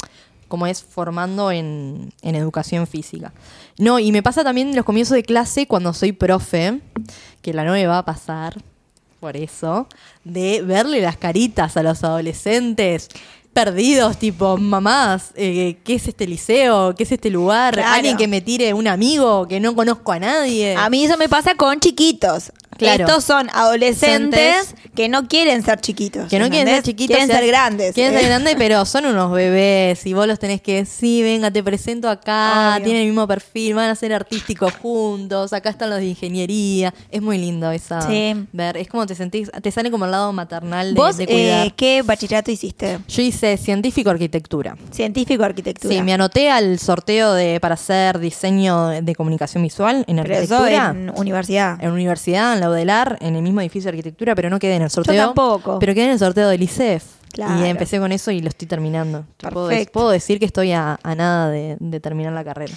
como 0.48 0.66
es, 0.66 0.82
formando 0.82 1.50
en, 1.50 2.12
en 2.22 2.34
educación 2.34 2.86
física. 2.86 3.32
No, 3.78 3.98
y 3.98 4.12
me 4.12 4.22
pasa 4.22 4.44
también 4.44 4.68
en 4.68 4.76
los 4.76 4.84
comienzos 4.84 5.16
de 5.16 5.22
clase 5.22 5.66
cuando 5.66 5.92
soy 5.92 6.12
profe, 6.12 6.80
que 7.42 7.52
la 7.52 7.64
no 7.64 7.72
me 7.72 7.86
va 7.86 7.98
a 7.98 8.04
pasar, 8.04 8.62
por 9.20 9.36
eso, 9.36 9.88
de 10.24 10.62
verle 10.62 11.00
las 11.00 11.16
caritas 11.16 11.76
a 11.76 11.82
los 11.82 12.04
adolescentes 12.04 13.08
perdidos, 13.56 14.18
tipo, 14.18 14.58
mamás, 14.58 15.32
eh, 15.34 15.78
¿qué 15.82 15.94
es 15.94 16.06
este 16.06 16.26
liceo? 16.26 16.94
¿Qué 16.94 17.04
es 17.04 17.12
este 17.12 17.30
lugar? 17.30 17.72
Claro. 17.72 17.94
Alguien 17.94 18.18
que 18.18 18.28
me 18.28 18.42
tire 18.42 18.74
un 18.74 18.86
amigo 18.86 19.48
que 19.48 19.60
no 19.60 19.74
conozco 19.74 20.12
a 20.12 20.18
nadie. 20.18 20.76
A 20.76 20.90
mí 20.90 21.06
eso 21.06 21.16
me 21.16 21.26
pasa 21.26 21.54
con 21.54 21.80
chiquitos. 21.80 22.52
Claro. 22.78 23.04
Estos 23.06 23.24
son 23.24 23.48
adolescentes 23.52 24.74
que 24.94 25.08
no 25.08 25.28
quieren 25.28 25.62
ser 25.62 25.80
chiquitos. 25.80 26.28
que 26.28 26.38
no 26.38 26.48
quieren 26.50 26.68
ser 26.74 26.82
chiquitos. 26.82 27.16
Quieren 27.16 27.24
o 27.30 27.32
sea, 27.32 27.38
ser 27.40 27.46
grandes. 27.48 27.94
Quieren 27.94 28.14
Eh, 28.14 28.18
ser 28.20 28.28
grandes, 28.28 28.54
pero 28.56 28.84
son 28.84 29.06
unos 29.06 29.32
bebés. 29.32 30.04
Y 30.06 30.12
vos 30.14 30.26
los 30.26 30.38
tenés 30.38 30.60
que 30.60 30.76
decir, 30.76 31.24
venga, 31.24 31.50
te 31.50 31.62
presento 31.62 32.08
acá. 32.08 32.74
Obvio. 32.76 32.84
Tienen 32.84 33.02
el 33.02 33.08
mismo 33.08 33.26
perfil, 33.26 33.74
van 33.74 33.90
a 33.90 33.94
ser 33.94 34.12
artísticos 34.12 34.72
juntos. 34.74 35.52
Acá 35.52 35.70
están 35.70 35.90
los 35.90 35.98
de 35.98 36.06
ingeniería. 36.06 36.92
Es 37.10 37.22
muy 37.22 37.38
lindo 37.38 37.70
esa. 37.70 38.00
Sí. 38.02 38.34
Ver, 38.52 38.76
es 38.76 38.88
como 38.88 39.06
te 39.06 39.14
sentís, 39.14 39.50
te 39.62 39.70
sale 39.70 39.90
como 39.90 40.04
el 40.04 40.10
lado 40.10 40.32
maternal 40.32 40.94
de, 40.94 41.00
¿Vos 41.00 41.16
de 41.16 41.26
cuidar. 41.26 41.66
eh, 41.66 41.72
qué 41.76 42.02
bachillerato 42.02 42.50
hiciste? 42.50 42.98
Yo 43.08 43.22
hice 43.22 43.56
científico 43.56 44.10
arquitectura. 44.10 44.76
Científico 44.90 45.44
arquitectura. 45.44 45.94
Sí, 45.94 46.02
me 46.02 46.12
anoté 46.14 46.50
al 46.50 46.78
sorteo 46.78 47.32
de 47.34 47.60
para 47.60 47.74
hacer 47.74 48.18
diseño 48.18 48.88
de 48.88 49.14
comunicación 49.14 49.62
visual 49.62 50.04
en 50.06 50.16
Pero 50.16 50.34
eso 50.34 50.56
arquitectura. 50.56 50.90
en 50.90 51.12
universidad. 51.16 51.82
en 51.82 51.90
universidad, 51.90 52.54
en 52.54 52.60
la 52.60 52.65
UDELAR, 52.70 53.18
en 53.20 53.36
el 53.36 53.42
mismo 53.42 53.60
edificio 53.60 53.90
de 53.90 53.96
arquitectura, 53.98 54.34
pero 54.34 54.50
no 54.50 54.58
quedé 54.58 54.76
en 54.76 54.82
el 54.82 54.90
sorteo. 54.90 55.26
tampoco. 55.26 55.78
Pero 55.78 55.94
quedé 55.94 56.04
en 56.06 56.10
el 56.12 56.18
sorteo 56.18 56.48
del 56.48 56.62
ICEF. 56.62 57.04
Claro. 57.32 57.64
Y 57.64 57.68
empecé 57.68 57.98
con 57.98 58.12
eso 58.12 58.30
y 58.30 58.40
lo 58.40 58.48
estoy 58.48 58.66
terminando. 58.66 59.24
Puedo, 59.92 60.10
decir 60.10 60.38
que 60.38 60.46
estoy 60.46 60.72
a, 60.72 60.98
a 61.02 61.14
nada 61.14 61.50
de, 61.50 61.76
de 61.80 62.00
terminar 62.00 62.32
la 62.32 62.44
carrera. 62.44 62.72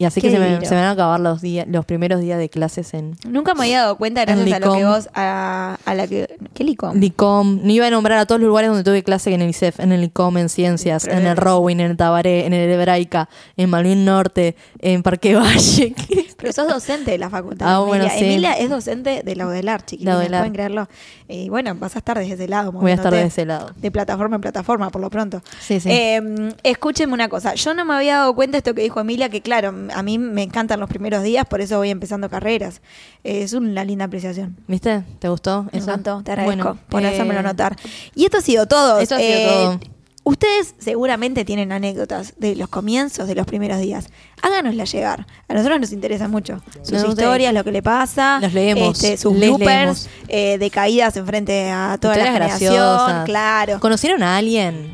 Y 0.00 0.04
así 0.04 0.20
Qué 0.20 0.28
que 0.28 0.34
se 0.34 0.38
me, 0.38 0.64
se 0.64 0.70
me 0.76 0.80
van 0.80 0.90
a 0.90 0.92
acabar 0.92 1.18
los 1.18 1.40
días, 1.40 1.66
los 1.68 1.84
primeros 1.84 2.20
días 2.20 2.38
de 2.38 2.48
clases 2.48 2.94
en 2.94 3.16
Nunca 3.28 3.54
me 3.54 3.62
había 3.64 3.80
dado 3.80 3.96
cuenta 3.96 4.20
gracias 4.24 4.46
En 4.46 4.54
a 4.54 4.58
lo 4.60 4.72
que 4.72 4.78
Licom. 4.78 4.92
vos 4.92 5.08
a, 5.12 5.76
a 5.84 5.94
la 5.94 6.06
que 6.06 6.38
¿qué 6.54 6.62
licom? 6.62 6.96
LICOM. 7.00 7.60
No 7.64 7.72
iba 7.72 7.86
a 7.88 7.90
nombrar 7.90 8.16
a 8.20 8.24
todos 8.26 8.40
los 8.40 8.46
lugares 8.46 8.70
donde 8.70 8.84
tuve 8.84 9.02
clase 9.02 9.34
en 9.34 9.42
el 9.42 9.50
ICEF, 9.50 9.80
en 9.80 9.90
el 9.90 10.02
LICOM, 10.02 10.38
en 10.38 10.48
Ciencias, 10.50 11.04
Pero- 11.06 11.18
en 11.18 11.26
el 11.26 11.36
Rowing, 11.36 11.76
en 11.80 11.90
el 11.90 11.96
Tabaré, 11.96 12.46
en 12.46 12.52
el 12.52 12.70
Hebraica, 12.70 13.28
en 13.56 13.70
Malvin 13.70 14.04
Norte, 14.04 14.54
en 14.78 15.02
Parque 15.02 15.34
Valle. 15.34 15.96
Pero 16.40 16.52
sos 16.52 16.68
docente 16.68 17.10
de 17.10 17.18
la 17.18 17.28
facultad. 17.30 17.66
Ah, 17.68 17.78
Emilia. 17.82 17.86
bueno, 17.88 18.08
sí. 18.16 18.24
Emilia 18.24 18.52
es 18.52 18.70
docente 18.70 19.22
de 19.24 19.34
la 19.36 19.46
UDELAR, 19.48 19.84
chiquilines, 19.84 20.14
La 20.14 20.20
UDELAR. 20.20 20.40
pueden 20.42 20.52
creerlo. 20.54 20.88
Y 21.26 21.48
bueno, 21.48 21.74
vas 21.74 21.96
a 21.96 21.98
estar 21.98 22.16
desde 22.16 22.34
ese 22.34 22.46
lado. 22.46 22.70
Voy 22.70 22.92
a 22.92 22.94
estar 22.94 23.06
moviéndote 23.06 23.16
de 23.22 23.26
ese 23.42 23.44
lado. 23.44 23.72
De 23.76 23.90
plataforma 23.90 24.36
en 24.36 24.40
plataforma, 24.42 24.90
por 24.90 25.00
lo 25.00 25.10
pronto. 25.10 25.42
Sí, 25.60 25.80
sí. 25.80 25.88
Eh, 25.90 26.20
escúchenme 26.62 27.12
una 27.12 27.28
cosa. 27.28 27.54
Yo 27.54 27.74
no 27.74 27.84
me 27.84 27.94
había 27.94 28.18
dado 28.18 28.34
cuenta 28.36 28.52
de 28.52 28.58
esto 28.58 28.72
que 28.72 28.82
dijo 28.82 29.00
Emilia, 29.00 29.28
que 29.28 29.42
claro, 29.42 29.74
a 29.92 30.02
mí 30.04 30.16
me 30.18 30.44
encantan 30.44 30.78
los 30.78 30.88
primeros 30.88 31.24
días, 31.24 31.44
por 31.44 31.60
eso 31.60 31.76
voy 31.78 31.90
empezando 31.90 32.28
carreras. 32.30 32.82
Eh, 33.24 33.42
es 33.42 33.52
una 33.52 33.82
linda 33.84 34.04
apreciación. 34.04 34.56
¿Viste? 34.68 35.02
¿Te 35.18 35.28
gustó? 35.28 35.64
Me 35.72 35.80
eso? 35.80 35.88
encantó, 35.90 36.22
te 36.22 36.30
agradezco 36.30 36.62
Bueno, 36.64 36.78
por 36.88 37.02
eh, 37.02 37.08
hacérmelo 37.08 37.42
notar. 37.42 37.74
Y 38.14 38.24
esto 38.26 38.38
ha 38.38 38.42
sido 38.42 38.66
todo. 38.66 39.00
Esto 39.00 39.16
ha 39.16 39.18
sido 39.18 39.28
Eh, 39.38 39.46
todo. 39.48 39.80
Ustedes 40.28 40.74
seguramente 40.78 41.46
tienen 41.46 41.72
anécdotas 41.72 42.34
de 42.36 42.54
los 42.54 42.68
comienzos, 42.68 43.26
de 43.28 43.34
los 43.34 43.46
primeros 43.46 43.80
días. 43.80 44.10
Háganosla 44.42 44.84
llegar. 44.84 45.26
A 45.48 45.54
nosotros 45.54 45.80
nos 45.80 45.90
interesa 45.90 46.28
mucho. 46.28 46.60
Sus 46.82 47.02
historias, 47.02 47.54
lo 47.54 47.64
que 47.64 47.72
le 47.72 47.82
pasa. 47.82 48.38
Los 48.38 48.52
leemos, 48.52 49.02
este, 49.02 49.16
sus 49.16 49.32
les 49.34 49.48
bloopers 49.48 49.66
leemos. 49.66 50.08
eh, 50.28 50.58
de 50.58 50.70
caídas 50.70 51.16
enfrente 51.16 51.70
a 51.70 51.96
toda 51.98 52.18
la 52.18 52.26
generación. 52.26 52.74
graciosas. 52.74 53.24
Claro. 53.24 53.80
¿Conocieron 53.80 54.22
a 54.22 54.36
alguien 54.36 54.92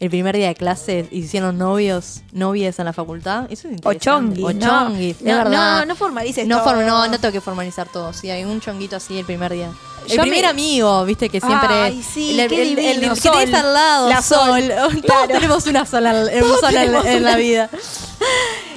el 0.00 0.10
primer 0.10 0.36
día 0.36 0.48
de 0.48 0.54
clase 0.54 1.08
y 1.10 1.18
hicieron 1.20 1.58
novios, 1.58 2.20
novias 2.32 2.78
en 2.78 2.84
la 2.84 2.92
facultad? 2.92 3.44
Eso 3.50 3.66
es 3.68 3.74
O 3.84 3.92
interesante. 3.92 4.04
chonguis, 4.40 4.44
O 4.44 4.52
chonguis, 4.52 5.22
No, 5.22 5.44
no, 5.44 5.84
no 5.84 5.96
formalices 5.96 6.46
no, 6.46 6.62
todo. 6.62 6.82
no, 6.82 7.08
no 7.08 7.18
tengo 7.18 7.32
que 7.32 7.40
formalizar 7.40 7.88
todo. 7.88 8.12
Sí, 8.12 8.30
hay 8.30 8.44
un 8.44 8.60
chonguito 8.60 8.96
así 8.96 9.18
el 9.18 9.24
primer 9.26 9.52
día. 9.52 9.70
El 10.08 10.16
Yo 10.16 10.22
primer 10.22 10.42
me- 10.42 10.48
amigo, 10.48 11.04
viste, 11.04 11.28
que 11.28 11.40
siempre. 11.40 11.68
Ay, 11.74 12.02
sí, 12.02 12.38
el, 12.40 12.48
qué 12.48 12.62
el- 12.62 12.78
el- 12.78 13.00
que 13.12 13.20
tenés 13.30 13.54
al 13.54 13.74
lado, 13.74 14.08
La 14.08 14.22
Sol. 14.22 14.62
Sol, 14.72 15.02
Todos 15.06 15.28
tenemos 15.28 15.66
una 15.66 15.84
sola, 15.84 16.12
un 16.14 16.40
Todos 16.40 16.60
sol 16.60 16.70
en, 16.74 16.80
tenemos 16.80 17.04
en 17.06 17.22
la 17.24 17.30
una. 17.30 17.36
vida. 17.38 17.70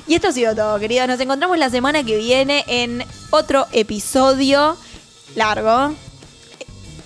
Y 0.08 0.16
esto 0.16 0.28
ha 0.28 0.32
sido 0.34 0.54
todo, 0.56 0.78
queridos. 0.80 1.08
Nos 1.08 1.20
encontramos 1.22 1.58
la 1.58 1.70
semana 1.70 2.04
que 2.04 2.18
viene 2.18 2.66
en 2.68 3.06
otro 3.30 3.66
episodio 3.72 4.76
largo. 5.36 5.94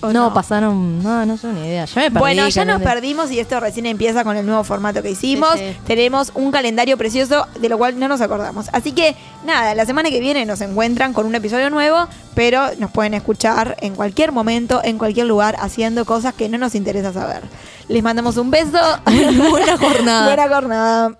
¿O 0.01 0.11
No, 0.11 0.33
pasaron. 0.33 1.01
No, 1.03 1.25
no 1.25 1.37
sé 1.37 1.47
ni 1.47 1.61
idea. 1.61 1.85
Ya 1.85 2.01
me 2.01 2.11
perdí. 2.11 2.19
Bueno, 2.19 2.47
ya 2.47 2.65
nos 2.65 2.81
perdimos 2.81 3.31
y 3.31 3.39
esto 3.39 3.59
recién 3.59 3.85
empieza 3.85 4.23
con 4.23 4.37
el 4.37 4.45
nuevo 4.45 4.63
formato 4.63 5.01
que 5.01 5.11
hicimos. 5.11 5.53
Sí, 5.53 5.59
sí. 5.59 5.77
Tenemos 5.85 6.31
un 6.35 6.51
calendario 6.51 6.97
precioso 6.97 7.47
de 7.59 7.69
lo 7.69 7.77
cual 7.77 7.99
no 7.99 8.07
nos 8.07 8.21
acordamos. 8.21 8.67
Así 8.73 8.91
que 8.91 9.15
nada, 9.45 9.75
la 9.75 9.85
semana 9.85 10.09
que 10.09 10.19
viene 10.19 10.45
nos 10.45 10.61
encuentran 10.61 11.13
con 11.13 11.25
un 11.25 11.35
episodio 11.35 11.69
nuevo, 11.69 12.07
pero 12.33 12.67
nos 12.79 12.91
pueden 12.91 13.13
escuchar 13.13 13.77
en 13.81 13.95
cualquier 13.95 14.31
momento, 14.31 14.81
en 14.83 14.97
cualquier 14.97 15.27
lugar, 15.27 15.55
haciendo 15.59 16.05
cosas 16.05 16.33
que 16.33 16.49
no 16.49 16.57
nos 16.57 16.75
interesa 16.75 17.13
saber. 17.13 17.41
Les 17.87 18.03
mandamos 18.03 18.37
un 18.37 18.51
beso. 18.51 18.79
Buena 19.49 19.77
jornada. 19.79 20.25
Buena 20.25 20.47
jornada. 20.55 21.11